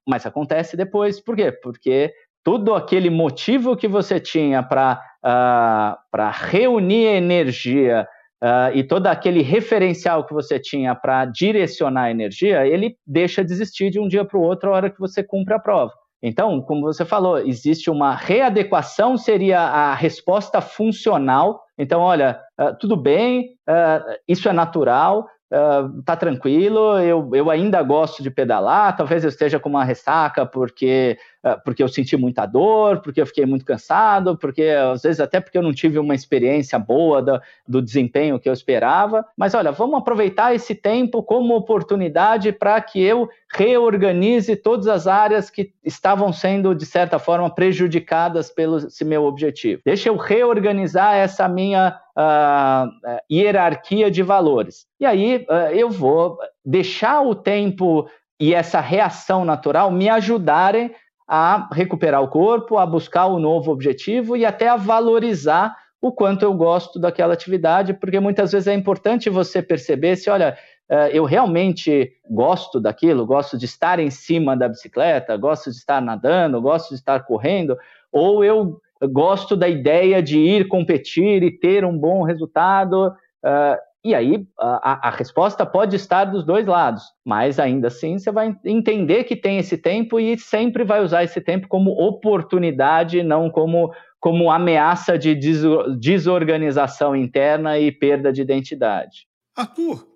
[0.07, 1.19] mas acontece depois.
[1.19, 1.51] Por quê?
[1.51, 8.07] Porque todo aquele motivo que você tinha para uh, reunir energia
[8.43, 13.51] uh, e todo aquele referencial que você tinha para direcionar a energia, ele deixa de
[13.51, 15.93] existir de um dia para o outro a hora que você cumpre a prova.
[16.21, 21.61] Então, como você falou, existe uma readequação, seria a resposta funcional.
[21.77, 27.81] Então, olha, uh, tudo bem, uh, isso é natural, uh, tá tranquilo, eu, eu ainda
[27.83, 32.45] gosto de pedalar, talvez eu esteja com uma ressaca porque ah, porque eu senti muita
[32.45, 36.13] dor, porque eu fiquei muito cansado, porque às vezes até porque eu não tive uma
[36.13, 39.25] experiência boa do, do desempenho que eu esperava.
[39.37, 45.49] Mas olha, vamos aproveitar esse tempo como oportunidade para que eu reorganize todas as áreas
[45.49, 49.81] que estavam sendo, de certa forma, prejudicadas pelo esse meu objetivo.
[49.85, 54.85] Deixa eu reorganizar essa minha uh, hierarquia de valores.
[54.99, 60.93] E aí uh, eu vou deixar o tempo e essa reação natural me ajudarem
[61.27, 66.11] a recuperar o corpo, a buscar o um novo objetivo e até a valorizar o
[66.11, 70.57] quanto eu gosto daquela atividade, porque muitas vezes é importante você perceber se, olha,
[70.89, 76.01] eh, eu realmente gosto daquilo, gosto de estar em cima da bicicleta, gosto de estar
[76.01, 77.77] nadando, gosto de estar correndo,
[78.11, 83.13] ou eu gosto da ideia de ir competir e ter um bom resultado.
[83.43, 88.31] Eh, e aí a, a, resposta pode estar dos dois lados, mas ainda assim você
[88.31, 93.49] vai entender que tem esse tempo e sempre vai usar esse tempo como oportunidade, não
[93.49, 95.35] como, como ameaça de
[95.99, 99.27] desorganização interna e perda de identidade.
[99.53, 100.07] Arthur,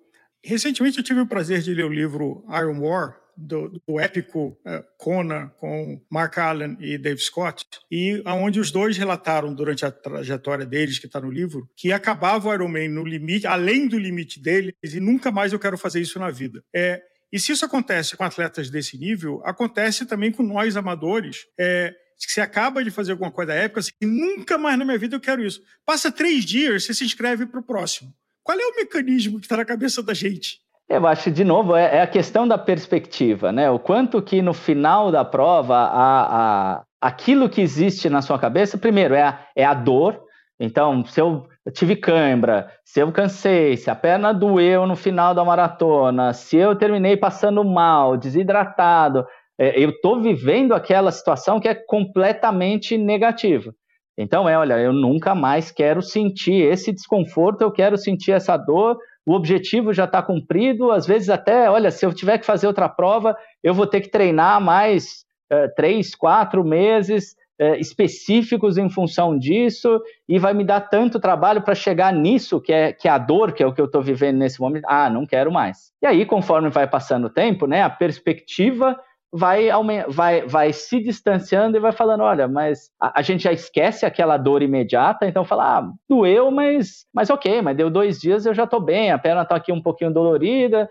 [0.42, 4.84] recentemente eu tive o prazer de ler o livro Iron War, do, do épico uh,
[4.98, 10.66] Conan com Mark Allen e Dave Scott, e aonde os dois relataram durante a trajetória
[10.66, 14.40] deles, que está no livro, que acabava o Iron Man no limite, além do limite
[14.40, 16.62] deles, e nunca mais eu quero fazer isso na vida.
[16.74, 21.46] É, e se isso acontece com atletas desse nível, acontece também com nós amadores.
[21.58, 21.94] É,
[22.26, 25.20] que você acaba de fazer alguma coisa épica, assim, nunca mais na minha vida eu
[25.20, 25.60] quero isso.
[25.84, 28.14] Passa três dias, você se inscreve para o próximo.
[28.42, 30.60] Qual é o mecanismo que está na cabeça da gente?
[30.88, 33.70] Eu acho, de novo, é, é, a questão da perspectiva, né?
[33.70, 38.76] O quanto que no final da prova, a, a, aquilo que existe na sua cabeça,
[38.76, 40.20] primeiro, é a, é a dor.
[40.60, 45.44] Então, se eu tive cãibra, se eu cansei, se a perna doeu no final da
[45.44, 49.26] maratona, se eu terminei passando mal, desidratado,
[49.58, 53.72] é, eu estou vivendo aquela situação que é completamente negativa.
[54.18, 58.96] Então, é, olha, eu nunca mais quero sentir esse desconforto, eu quero sentir essa dor,
[59.26, 62.88] o objetivo já está cumprido, às vezes até, olha, se eu tiver que fazer outra
[62.88, 69.38] prova, eu vou ter que treinar mais uh, três, quatro meses uh, específicos em função
[69.38, 73.18] disso, e vai me dar tanto trabalho para chegar nisso, que é, que é a
[73.18, 74.84] dor, que é o que eu estou vivendo nesse momento.
[74.86, 75.92] Ah, não quero mais.
[76.02, 78.98] E aí, conforme vai passando o tempo, né, a perspectiva
[79.36, 79.68] vai,
[80.08, 84.36] vai, vai se distanciando e vai falando, olha, mas a, a, gente já esquece aquela
[84.36, 88.62] dor imediata, então fala, ah, doeu, mas, mas ok, mas deu dois dias, eu já
[88.62, 90.88] estou bem, a perna está aqui um pouquinho dolorida,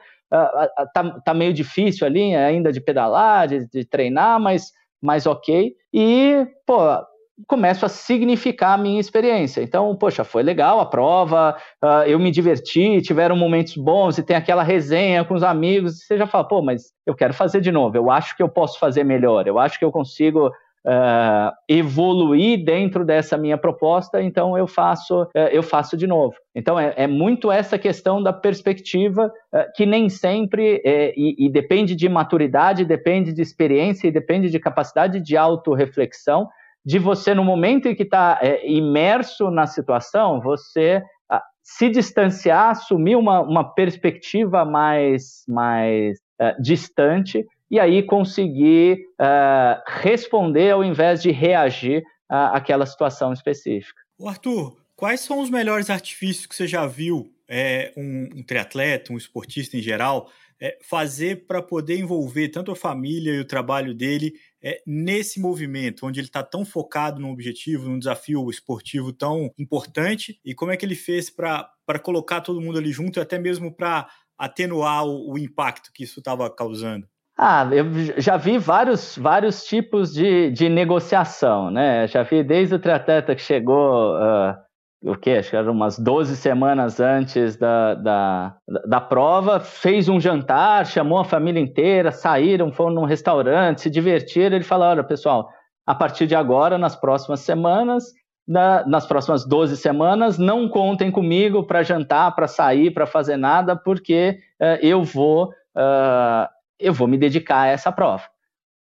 [0.93, 5.73] tá, tá meio difícil ali ainda de pedalar, de, de treinar, mas, mas ok.
[5.93, 6.77] E, pô,
[7.48, 9.62] começo a significar a minha experiência.
[9.62, 14.36] Então, poxa, foi legal a prova, uh, eu me diverti, tiveram momentos bons e tem
[14.36, 16.02] aquela resenha com os amigos.
[16.02, 18.50] E você já fala, pô, mas eu quero fazer de novo, eu acho que eu
[18.50, 24.56] posso fazer melhor, eu acho que eu consigo uh, evoluir dentro dessa minha proposta, então
[24.56, 26.36] eu faço, uh, eu faço de novo.
[26.56, 29.32] Então é, é muito essa questão da perspectiva
[29.76, 34.60] que nem sempre é, e, e depende de maturidade, depende de experiência e depende de
[34.60, 36.48] capacidade de autorreflexão
[36.86, 41.89] de você, no momento em que está é, imerso na situação, você a, ah, se
[41.89, 50.84] distanciar, assumir uma, uma perspectiva mais, mais uh, distante e aí conseguir uh, responder ao
[50.84, 54.02] invés de reagir àquela situação específica.
[54.17, 59.13] O Arthur, quais são os melhores artifícios que você já viu é, um, um triatleta,
[59.13, 63.93] um esportista em geral, é, fazer para poder envolver tanto a família e o trabalho
[63.93, 69.52] dele é, nesse movimento, onde ele está tão focado num objetivo, num desafio esportivo tão
[69.60, 73.38] importante, e como é que ele fez para colocar todo mundo ali junto e até
[73.38, 77.08] mesmo para atenuar o, o impacto que isso estava causando?
[77.38, 82.08] Ah, eu já vi vários, vários tipos de, de negociação, né?
[82.08, 84.56] Já vi desde o triatleta que chegou uh,
[85.03, 85.31] o quê?
[85.31, 88.55] Acho que era umas 12 semanas antes da, da,
[88.87, 94.55] da prova, fez um jantar, chamou a família inteira, saíram, foram num restaurante, se divertiram.
[94.55, 95.49] Ele falou: olha, pessoal,
[95.85, 98.13] a partir de agora, nas próximas semanas,
[98.47, 103.75] na, nas próximas 12 semanas, não contem comigo para jantar, para sair, para fazer nada,
[103.75, 106.47] porque uh, eu vou uh,
[106.79, 108.23] eu vou me dedicar a essa prova.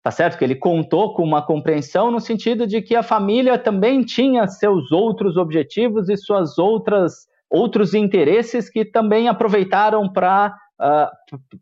[0.02, 0.38] Tá certo?
[0.38, 4.90] Que ele contou com uma compreensão no sentido de que a família também tinha seus
[4.90, 11.12] outros objetivos e suas outras outros interesses que também aproveitaram para uh, ah,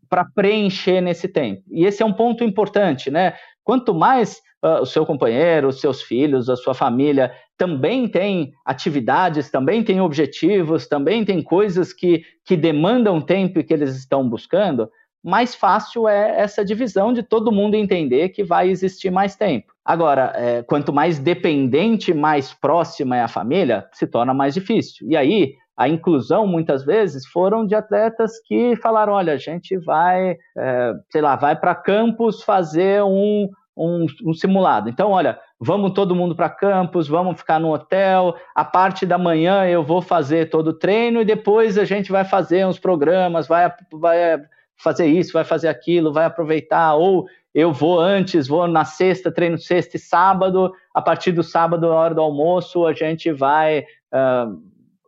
[0.08, 1.62] para preencher nesse tempo.
[1.70, 3.34] E esse é um ponto importante, né?
[3.64, 9.50] Quanto mais uh, o seu companheiro, os seus filhos, a sua família também tem atividades,
[9.50, 14.88] também tem objetivos, também tem coisas que, que demandam tempo e que eles estão buscando,
[15.22, 19.72] mais fácil é essa divisão de todo mundo entender que vai existir mais tempo.
[19.84, 25.08] Agora, é, quanto mais dependente, mais próxima é a família, se torna mais difícil.
[25.08, 30.36] E aí, a inclusão, muitas vezes, foram de atletas que falaram: olha, a gente vai,
[30.56, 34.90] é, sei lá, vai para campus fazer um, um, um, simulado.
[34.90, 38.34] Então, olha, vamos todo mundo para campus, vamos ficar no hotel.
[38.54, 42.24] A parte da manhã eu vou fazer todo o treino e depois a gente vai
[42.24, 44.38] fazer uns programas, vai, vai
[44.78, 49.58] fazer isso, vai fazer aquilo, vai aproveitar, ou eu vou antes, vou na sexta, treino
[49.58, 54.62] sexta e sábado, a partir do sábado, na hora do almoço, a gente vai, uh,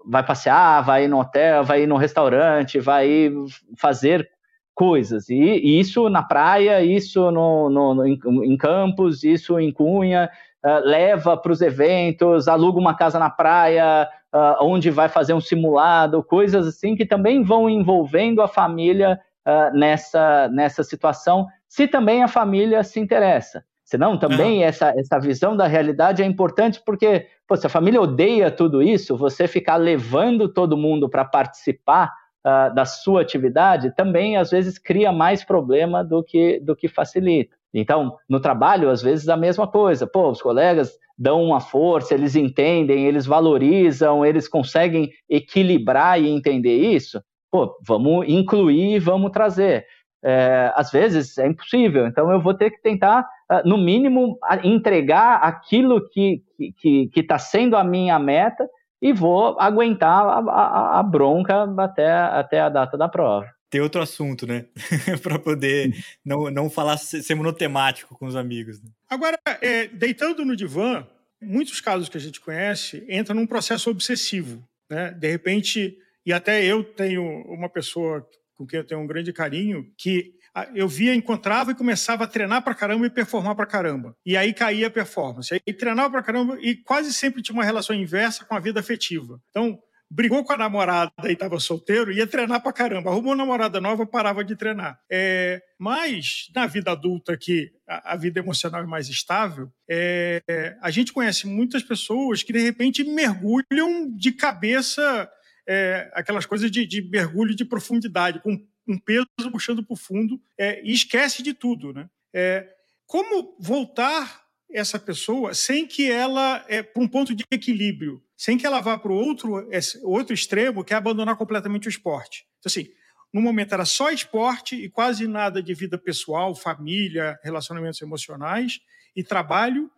[0.04, 3.30] vai passear, vai ir no hotel, vai ir no restaurante, vai
[3.76, 4.28] fazer
[4.74, 5.28] coisas.
[5.28, 10.28] E, e isso na praia, isso no, no, no em, em, campos, isso em Cunha,
[10.64, 15.40] uh, leva para os eventos, aluga uma casa na praia, uh, onde vai fazer um
[15.40, 22.22] simulado, coisas assim que também vão envolvendo a família uh, nessa, nessa situação, se também
[22.22, 23.64] a família se interessa.
[23.84, 24.64] Senão, também uhum.
[24.64, 29.16] essa, essa visão da realidade é importante porque, pô, se a família odeia tudo isso,
[29.16, 32.12] você ficar levando todo mundo para participar
[32.46, 37.56] uh, da sua atividade também, às vezes, cria mais problema do que, do que facilita.
[37.74, 40.06] Então, no trabalho, às vezes, a mesma coisa.
[40.06, 46.76] Pô, os colegas dão uma força, eles entendem, eles valorizam, eles conseguem equilibrar e entender
[46.76, 49.86] isso pô, vamos incluir, vamos trazer.
[50.22, 55.36] É, às vezes é impossível, então eu vou ter que tentar, ah, no mínimo, entregar
[55.36, 58.68] aquilo que está que, que tá sendo a minha meta
[59.00, 64.02] e vou aguentar a, a, a bronca até, até a data da prova ter outro
[64.02, 64.66] assunto, né?
[65.22, 68.82] para poder não, não falar ser monotemático com os amigos.
[68.82, 68.90] Né?
[69.08, 71.06] Agora, é, deitando no divã,
[71.40, 74.62] muitos casos que a gente conhece entram num processo obsessivo.
[74.90, 75.12] Né?
[75.12, 75.96] De repente,
[76.30, 80.32] e até eu tenho uma pessoa com quem eu tenho um grande carinho que
[80.76, 84.16] eu via, encontrava e começava a treinar para caramba e performar para caramba.
[84.24, 85.52] E aí caía a performance.
[85.52, 89.40] Aí treinava para caramba e quase sempre tinha uma relação inversa com a vida afetiva.
[89.50, 89.76] Então,
[90.08, 93.10] brigou com a namorada e estava solteiro, ia treinar para caramba.
[93.10, 95.00] Arrumou namorada nova, parava de treinar.
[95.10, 100.92] É, mas na vida adulta, que a, a vida emocional é mais estável, é, a
[100.92, 105.28] gente conhece muitas pessoas que de repente mergulham de cabeça
[105.72, 110.42] é, aquelas coisas de, de, mergulho de profundidade, com um peso puxando para o fundo,
[110.58, 111.92] é, e esquece de tudo.
[111.92, 112.10] Né?
[112.34, 112.68] É,
[113.06, 118.66] como voltar essa pessoa sem que ela, é, para um ponto de equilíbrio, sem que
[118.66, 119.68] ela vá para o outro,
[120.02, 122.44] outro extremo, que é abandonar completamente o esporte.
[122.58, 122.88] Então, assim,
[123.32, 128.80] no momento era só esporte e quase nada de vida pessoal, família, relacionamentos emocionais
[129.14, 129.88] e trabalho,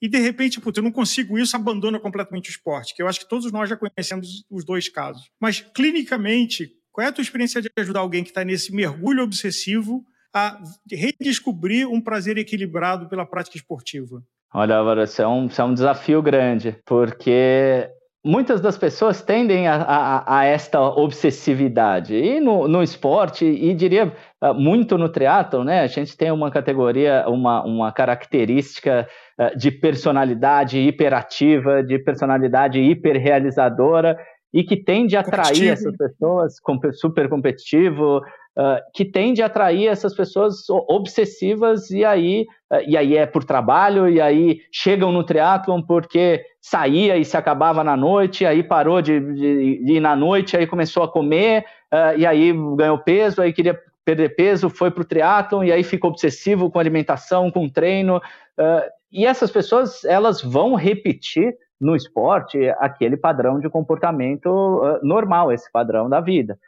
[0.00, 3.20] e de repente, puta, eu não consigo isso, abandona completamente o esporte, que eu acho
[3.20, 5.30] que todos nós já conhecemos os dois casos.
[5.40, 10.04] Mas, clinicamente, qual é a tua experiência de ajudar alguém que está nesse mergulho obsessivo
[10.32, 14.22] a redescobrir um prazer equilibrado pela prática esportiva?
[14.54, 17.88] Olha, Álvaro, isso é um, isso é um desafio grande, porque
[18.24, 22.14] muitas das pessoas tendem a, a, a esta obsessividade.
[22.14, 25.80] E no, no, esporte, e diria ah, muito no triatlo, né?
[25.80, 34.18] A gente tem uma categoria, uma, uma característica eh, de personalidade hiperativa, de personalidade hiperrealizadora
[34.52, 36.54] e que tende a atrair essas pessoas,
[36.94, 38.20] super competitivo,
[38.58, 43.44] uh, que tende a atrair essas pessoas obsessivas e aí, uh, e aí é por
[43.44, 49.00] trabalho, e aí chegam no triatlon porque saía e se acabava na noite, aí parou
[49.00, 53.40] de, de, de ir na noite, aí começou a comer, uh, e aí ganhou peso,
[53.40, 57.68] aí queria perder peso, foi para o triatlon, e aí fica obsessivo com alimentação, com
[57.68, 65.52] treino, uh, e essas pessoas, elas vão repetir no esporte aquele padrão de comportamento normal,
[65.52, 66.58] esse padrão da vida.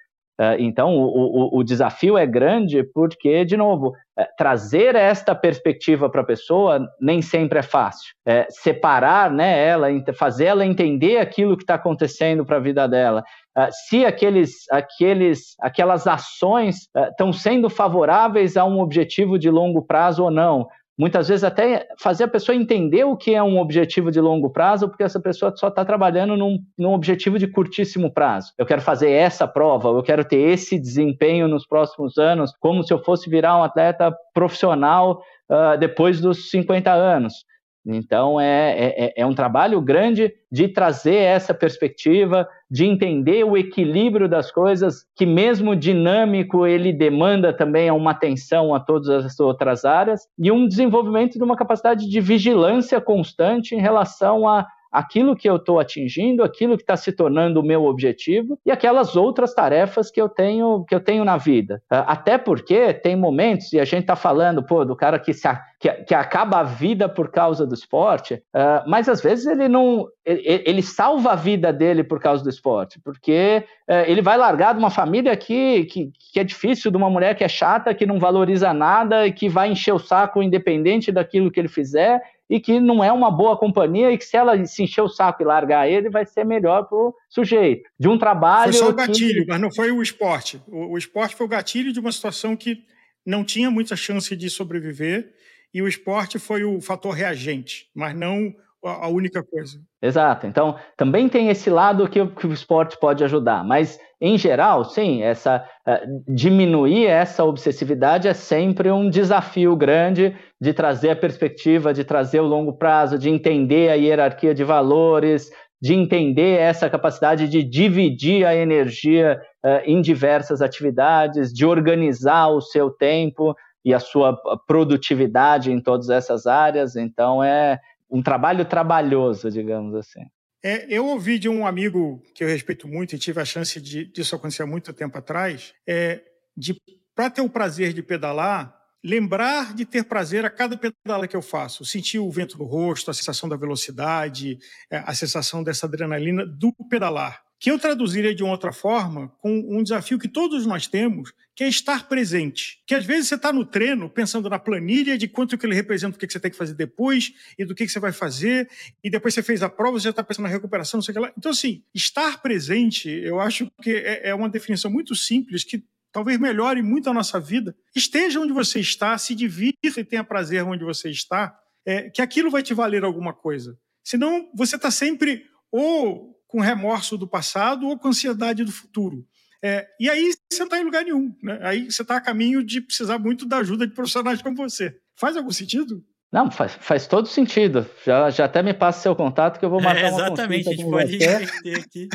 [0.41, 6.09] Uh, então, o, o, o, desafio é grande porque, de novo, é, trazer esta perspectiva
[6.09, 8.15] para a pessoa nem sempre é fácil.
[8.27, 13.23] É, separar né, ela, fazer ela entender aquilo que está acontecendo para a vida dela.
[13.55, 20.25] Uh, se aqueles, aqueles, aquelas ações estão sendo favoráveis a um objetivo de longo prazo
[20.25, 20.67] ou não
[21.01, 24.87] muitas vezes até fazer a pessoa entender o que é um objetivo de longo prazo,
[24.87, 28.53] porque essa pessoa só está trabalhando num, num, objetivo de curtíssimo prazo.
[28.59, 32.93] Eu quero fazer essa prova, eu quero ter esse desempenho nos próximos anos, como se
[32.93, 37.47] eu fosse virar um atleta profissional uh, depois dos 50 anos.
[37.87, 43.57] Então, é, é, é, é, um trabalho grande de trazer essa perspectiva, de entender o
[43.57, 49.85] equilíbrio das coisas, que mesmo dinâmico, ele demanda também uma atenção a todas as outras
[49.85, 55.49] áreas, e um desenvolvimento de uma capacidade de vigilância constante em relação a aquilo que
[55.49, 60.11] eu estou atingindo, aquilo que está se tornando o meu objetivo e aquelas outras tarefas
[60.11, 61.83] que eu tenho que eu tenho na vida.
[61.89, 65.49] Ah, até porque tem momentos, e a gente está falando, pô, do cara que, se,
[65.79, 70.07] que, que, acaba a vida por causa do esporte, uh, mas às vezes ele não.
[70.25, 74.75] Ele, ele, salva a vida dele por causa do esporte, porque uh, ele vai largar
[74.75, 78.07] de uma família que, que, que é difícil, de uma mulher que é chata, que
[78.07, 82.21] não valoriza nada e que vai encher o saco independente daquilo que ele fizer
[82.51, 85.41] e que não é uma boa companhia e que se ela se encher o saco
[85.41, 87.89] e largar ele, vai ser melhor para o sujeito.
[87.97, 88.73] De um trabalho.
[88.73, 89.49] Foi só o gatilho, que...
[89.49, 90.61] mas não foi o esporte.
[90.67, 92.85] O, o esporte foi o gatilho de uma situação que
[93.25, 95.33] não tinha muita chance de sobreviver
[95.73, 98.53] e o esporte foi o fator reagente, mas não
[98.83, 99.81] a única coisa.
[100.01, 100.47] Exato.
[100.47, 105.23] Então, também tem esse lado que, que o esporte pode ajudar, mas em geral, sim,
[105.23, 112.05] essa uh, diminuir essa obsessividade é sempre um desafio grande de trazer a perspectiva, de
[112.05, 115.51] trazer o longo prazo, de entender a hierarquia de valores,
[115.81, 122.61] de entender essa capacidade de dividir a energia uh, em diversas atividades, de organizar o
[122.61, 126.97] seu tempo e a sua produtividade em todas essas áreas.
[126.97, 127.81] Então, é
[128.11, 130.21] um trabalho trabalhoso, digamos assim.
[130.63, 134.05] É, eu ouvi de um amigo que eu respeito muito e tive a chance de,
[134.05, 136.23] disso acontecer há muito tempo atrás, é,
[136.57, 136.77] de
[137.15, 141.43] para ter o prazer de pedalar, lembrar de ter prazer a cada pedala que eu
[141.43, 144.59] faço, sentir o vento no rosto, a sensação da velocidade,
[144.91, 149.53] é, a sensação dessa adrenalina do pedalar que eu traduziria de uma outra forma com
[149.69, 152.83] um desafio que todos nós temos, que é estar presente.
[152.87, 156.17] Que às vezes você está no treino pensando na planilha de quanto que ele representa,
[156.17, 158.67] o que, você tem que fazer depois e do que, que você vai fazer,
[159.05, 161.15] e depois você fez a prova, você já está pensando na recuperação, não sei o
[161.15, 161.33] que lá.
[161.37, 166.41] Então, assim, estar presente, eu acho que é, é uma definição muito simples que talvez
[166.41, 167.77] melhore muito a nossa vida.
[167.95, 171.55] Esteja onde você está, se divirta e tenha prazer onde você está,
[171.85, 173.79] é, que aquilo vai te valer alguma coisa.
[174.03, 179.25] Senão, você está sempre ou com remorso do passado ou com ansiedade do futuro.
[179.63, 181.35] É, e aí você não está em lugar nenhum.
[181.43, 181.59] Né?
[181.63, 184.97] Aí você está a caminho de precisar muito da ajuda de profissionais como você.
[185.15, 186.03] Faz algum sentido?
[186.33, 187.87] Não, faz, faz todo sentido.
[188.05, 190.91] Já, já até me passa seu contato que eu vou marcar é, Exatamente, a gente
[190.91, 191.19] pode
[191.79, 192.09] aqui.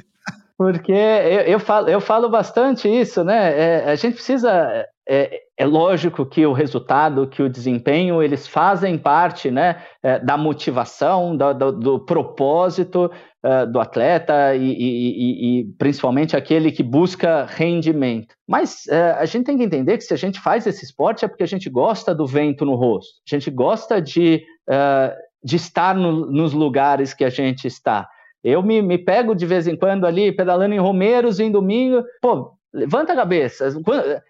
[0.57, 3.59] Porque eu, eu, falo, eu falo bastante isso, né?
[3.59, 8.97] É, a gente precisa é, é, lógico que o resultado, que o desempenho, eles fazem
[8.97, 13.11] parte né, é, da motivação, do, do, do propósito
[13.45, 18.33] uh, do atleta e, e, e, principalmente aquele que busca rendimento.
[18.47, 21.27] Mas uh, a gente tem que entender que se a gente faz esse esporte é
[21.27, 25.95] porque a gente gosta do vento no rosto, a gente gosta de, uh, de estar
[25.95, 28.07] no, nos lugares que a gente está.
[28.43, 32.51] Eu me, me pego de vez em quando ali pedalando em Romeiros em domingo, pô,
[32.75, 33.67] Levanta a cabeça.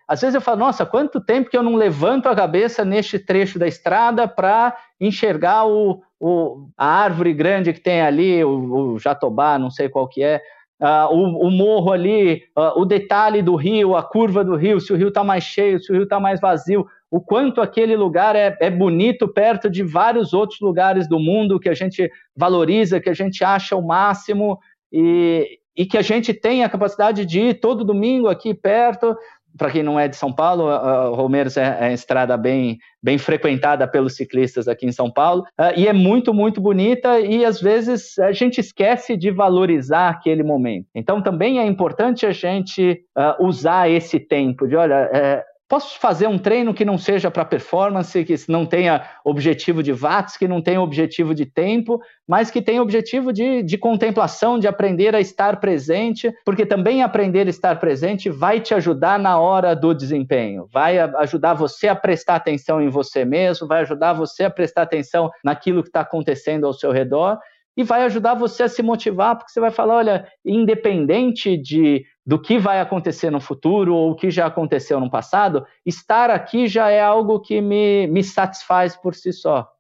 [0.08, 3.58] Às vezes eu falo, nossa, quanto tempo que eu não levanto a cabeça neste trecho
[3.58, 9.58] da estrada para enxergar o, o, a árvore grande que tem ali, o, o jatobá,
[9.58, 10.44] não sei qual que é,
[10.80, 14.94] uh, o, o, morro ali, uh, o detalhe do rio, a curva do rio, se
[14.94, 18.36] o rio está mais cheio, se o rio está mais vazio, o quanto aquele lugar
[18.36, 23.10] é, é bonito perto de vários outros lugares do mundo que a gente valoriza, que
[23.10, 24.60] a gente acha o máximo.
[24.94, 29.16] E, e que a gente tem a capacidade de ir todo domingo aqui perto.
[29.58, 33.88] Para quem não é de São Paulo, a Romeiros é, é estrada bem, bem frequentada
[33.88, 38.20] pelos ciclistas aqui em São Paulo, uh, e é muito, muito bonita, e às vezes
[38.20, 40.88] a gente esquece de valorizar aquele momento.
[40.94, 46.28] Então também é importante a gente uh, usar esse tempo de, olha, é, Posso fazer
[46.28, 50.62] um treino que não seja para performance, que não tenha objetivo de watts, que não
[50.62, 55.60] tenha objetivo de tempo, mas que tenha objetivo de, de contemplação, de aprender a estar
[55.60, 61.00] presente, porque também aprender a estar presente vai te ajudar na hora do desempenho, vai
[61.00, 65.82] ajudar você a prestar atenção em você mesmo, vai ajudar você a prestar atenção naquilo
[65.82, 67.40] que está acontecendo ao seu redor
[67.78, 72.42] e vai ajudar você a se motivar, porque você vai falar: olha, independente de do
[72.42, 76.90] que vai acontecer no futuro ou o que já aconteceu no passado, estar aqui já
[76.90, 79.72] é algo que me, me satisfaz por si só.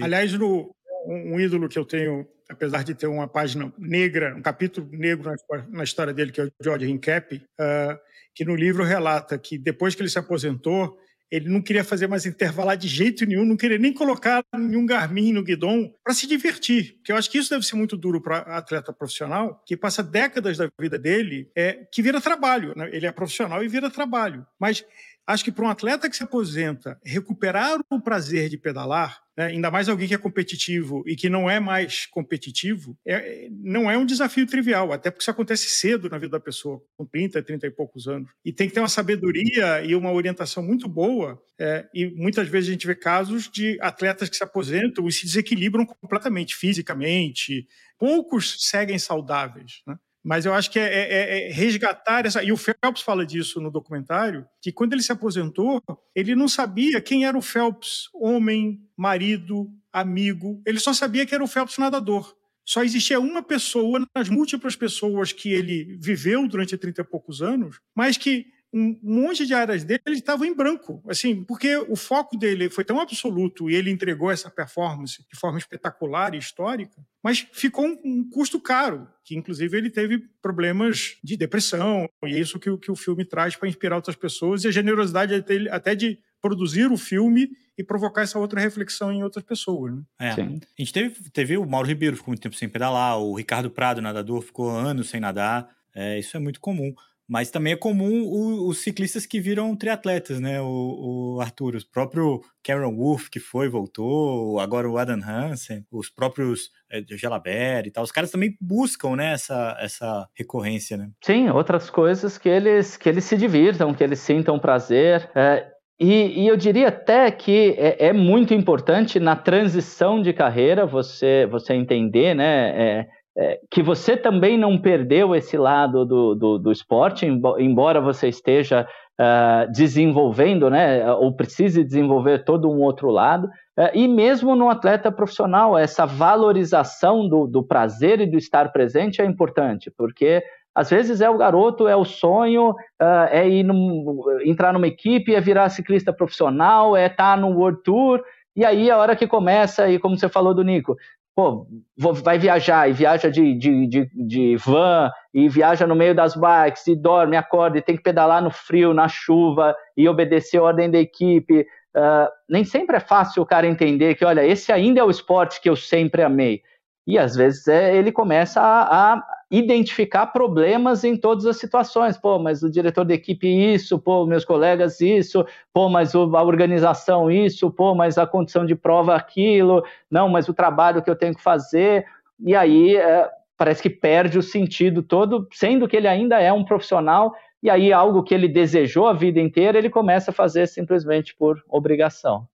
[0.00, 0.74] Aliás, no,
[1.06, 5.64] um ídolo que eu tenho, apesar de ter uma página negra, um capítulo negro na,
[5.68, 7.98] na história dele, que é o George Hincap, uh,
[8.34, 10.98] que no livro relata que depois que ele se aposentou,
[11.30, 15.32] ele não queria fazer mais intervalar de jeito nenhum, não queria nem colocar nenhum Garmin
[15.32, 16.94] no guidão para se divertir.
[16.96, 20.56] Porque eu acho que isso deve ser muito duro para atleta profissional, que passa décadas
[20.58, 22.72] da vida dele é, que vira trabalho.
[22.76, 22.88] Né?
[22.92, 24.46] Ele é profissional e vira trabalho.
[24.58, 24.84] Mas
[25.26, 29.70] acho que para um atleta que se aposenta, recuperar o prazer de pedalar, né, ainda
[29.70, 34.06] mais alguém que é competitivo e que não é mais competitivo, é, não é um
[34.06, 37.70] desafio trivial, até porque isso acontece cedo na vida da pessoa, com 30, 30 e
[37.70, 38.30] poucos anos.
[38.44, 41.42] E tem que ter uma sabedoria e uma orientação muito boa.
[41.58, 45.24] É, e muitas vezes a gente vê casos de atletas que se aposentam e se
[45.24, 47.66] desequilibram completamente, fisicamente.
[47.98, 49.82] Poucos seguem saudáveis.
[49.86, 49.96] Né?
[50.24, 52.42] Mas eu acho que é, é, é, resgatar essa.
[52.42, 55.82] E o Phelps fala disso no documentário, que quando ele se aposentou,
[56.14, 60.62] ele não sabia quem era o Phelps, homem, marido, amigo.
[60.66, 62.34] Ele só sabia que era o Phelps nadador.
[62.64, 67.78] Só existia uma pessoa nas múltiplas pessoas que ele viveu durante 30 e poucos anos,
[67.94, 72.68] mas que um monte de áreas dele estavam em branco, assim, porque o foco dele
[72.68, 77.86] foi tão absoluto e ele entregou essa performance de forma espetacular e histórica, mas ficou
[77.86, 82.76] um, um custo caro, que inclusive ele teve problemas de depressão, e é isso que,
[82.78, 86.98] que o filme traz para inspirar outras pessoas, e a generosidade até de produzir o
[86.98, 89.94] filme e provocar essa outra reflexão em outras pessoas.
[89.94, 90.02] Né?
[90.20, 90.30] É.
[90.30, 90.42] A
[90.76, 94.42] gente teve, teve o Mauro Ribeiro, ficou muito tempo sem pedalar, o Ricardo Prado, nadador,
[94.42, 96.92] ficou anos sem nadar, é, isso é muito comum.
[97.28, 100.60] Mas também é comum o, os ciclistas que viram triatletas, né?
[100.60, 106.10] O, o Arthur, o próprio Cameron Wolf, que foi, voltou, agora o Adam Hansen, os
[106.10, 108.04] próprios é, Gelabert e tal.
[108.04, 111.10] Os caras também buscam, né, essa, essa recorrência, né?
[111.22, 115.30] Sim, outras coisas que eles, que eles se divirtam, que eles sintam prazer.
[115.34, 115.66] É,
[115.98, 121.46] e, e, eu diria até que é, é, muito importante na transição de carreira você,
[121.46, 123.06] você entender, né?
[123.36, 128.28] É, é, que você também não perdeu esse lado do, do, do esporte, embora você
[128.28, 128.86] esteja
[129.20, 135.10] uh, desenvolvendo, né, ou precise desenvolver todo um outro lado, uh, e mesmo no atleta
[135.10, 140.42] profissional, essa valorização do, do prazer e do estar presente é importante, porque
[140.74, 145.40] às vezes é o garoto, é o sonho, uh, é num, entrar numa equipe, é
[145.40, 148.22] virar ciclista profissional, é estar tá no World Tour,
[148.56, 150.96] e aí a hora que começa, e como você falou do Nico,
[151.34, 151.66] pô,
[151.96, 156.86] vai viajar e viaja de, de, de, de, van e viaja no meio das bikes
[156.86, 160.90] e dorme, acorda e tem que pedalar no frio, na chuva e obedecer a ordem
[160.90, 161.66] da equipe.
[161.96, 165.60] Uh, nem sempre é fácil o cara entender que, olha, esse ainda é o esporte
[165.60, 166.62] que eu sempre amei.
[167.06, 172.16] E às vezes é, ele começa a, a, identificar problemas em todas as situações.
[172.16, 177.30] Pô, mas o diretor da equipe isso, pô, meus colegas isso, pô, mas a organização
[177.30, 181.34] isso, pô, mas a condição de prova aquilo, não, mas o trabalho que eu tenho
[181.34, 182.04] que fazer.
[182.40, 186.64] E aí é, parece que perde o sentido todo, sendo que ele ainda é um
[186.64, 187.34] profissional.
[187.62, 191.62] E aí algo que ele desejou a vida inteira, ele começa a fazer simplesmente por
[191.68, 192.46] obrigação.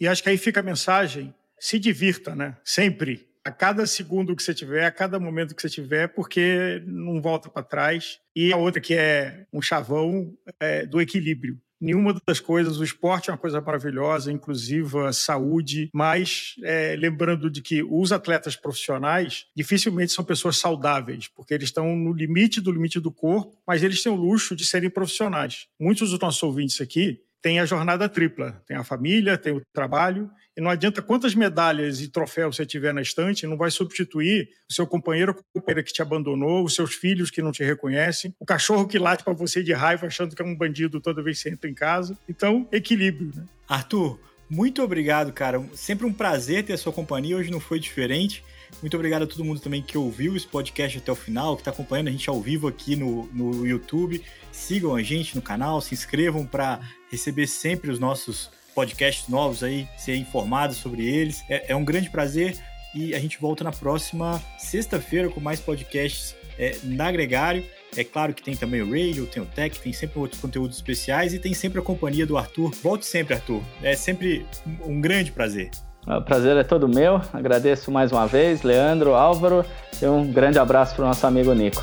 [0.00, 2.56] E acho que aí fica a mensagem: se divirta, né?
[2.64, 7.20] Sempre a cada segundo que você tiver, a cada momento que você tiver, porque não
[7.20, 8.20] volta para trás.
[8.34, 11.60] E a outra que é um chavão é, do equilíbrio.
[11.80, 17.60] Nenhuma das coisas, o esporte é uma coisa maravilhosa, inclusiva, saúde, mas é, lembrando de
[17.60, 23.00] que os atletas profissionais dificilmente são pessoas saudáveis, porque eles estão no limite do limite
[23.00, 25.66] do corpo, mas eles têm o luxo de serem profissionais.
[25.78, 28.62] Muitos dos nossos ouvintes aqui tem a jornada tripla.
[28.66, 32.94] Tem a família, tem o trabalho, e não adianta quantas medalhas e troféus você tiver
[32.94, 37.42] na estante, não vai substituir o seu companheiro que te abandonou, os seus filhos que
[37.42, 40.56] não te reconhecem, o cachorro que late para você de raiva achando que é um
[40.56, 42.16] bandido toda vez que você entra em casa.
[42.28, 43.32] Então, equilíbrio.
[43.34, 43.44] Né?
[43.66, 44.20] Arthur,
[44.52, 45.64] muito obrigado, cara.
[45.72, 47.38] Sempre um prazer ter a sua companhia.
[47.38, 48.44] Hoje não foi diferente.
[48.82, 51.70] Muito obrigado a todo mundo também que ouviu esse podcast até o final, que está
[51.70, 54.22] acompanhando a gente ao vivo aqui no, no YouTube.
[54.52, 56.80] Sigam a gente no canal, se inscrevam para
[57.10, 61.42] receber sempre os nossos podcasts novos aí, ser informados sobre eles.
[61.48, 62.54] É, é um grande prazer
[62.94, 67.64] e a gente volta na próxima sexta-feira com mais podcasts é, na Gregário.
[67.94, 71.34] É claro que tem também o Radio, tem o Tech, tem sempre outros conteúdos especiais
[71.34, 72.70] e tem sempre a companhia do Arthur.
[72.82, 73.62] Volte sempre, Arthur.
[73.82, 74.46] É sempre
[74.84, 75.70] um grande prazer.
[76.06, 77.20] O prazer é todo meu.
[77.32, 79.64] Agradeço mais uma vez, Leandro, Álvaro,
[80.00, 81.82] e um grande abraço para o nosso amigo Nico.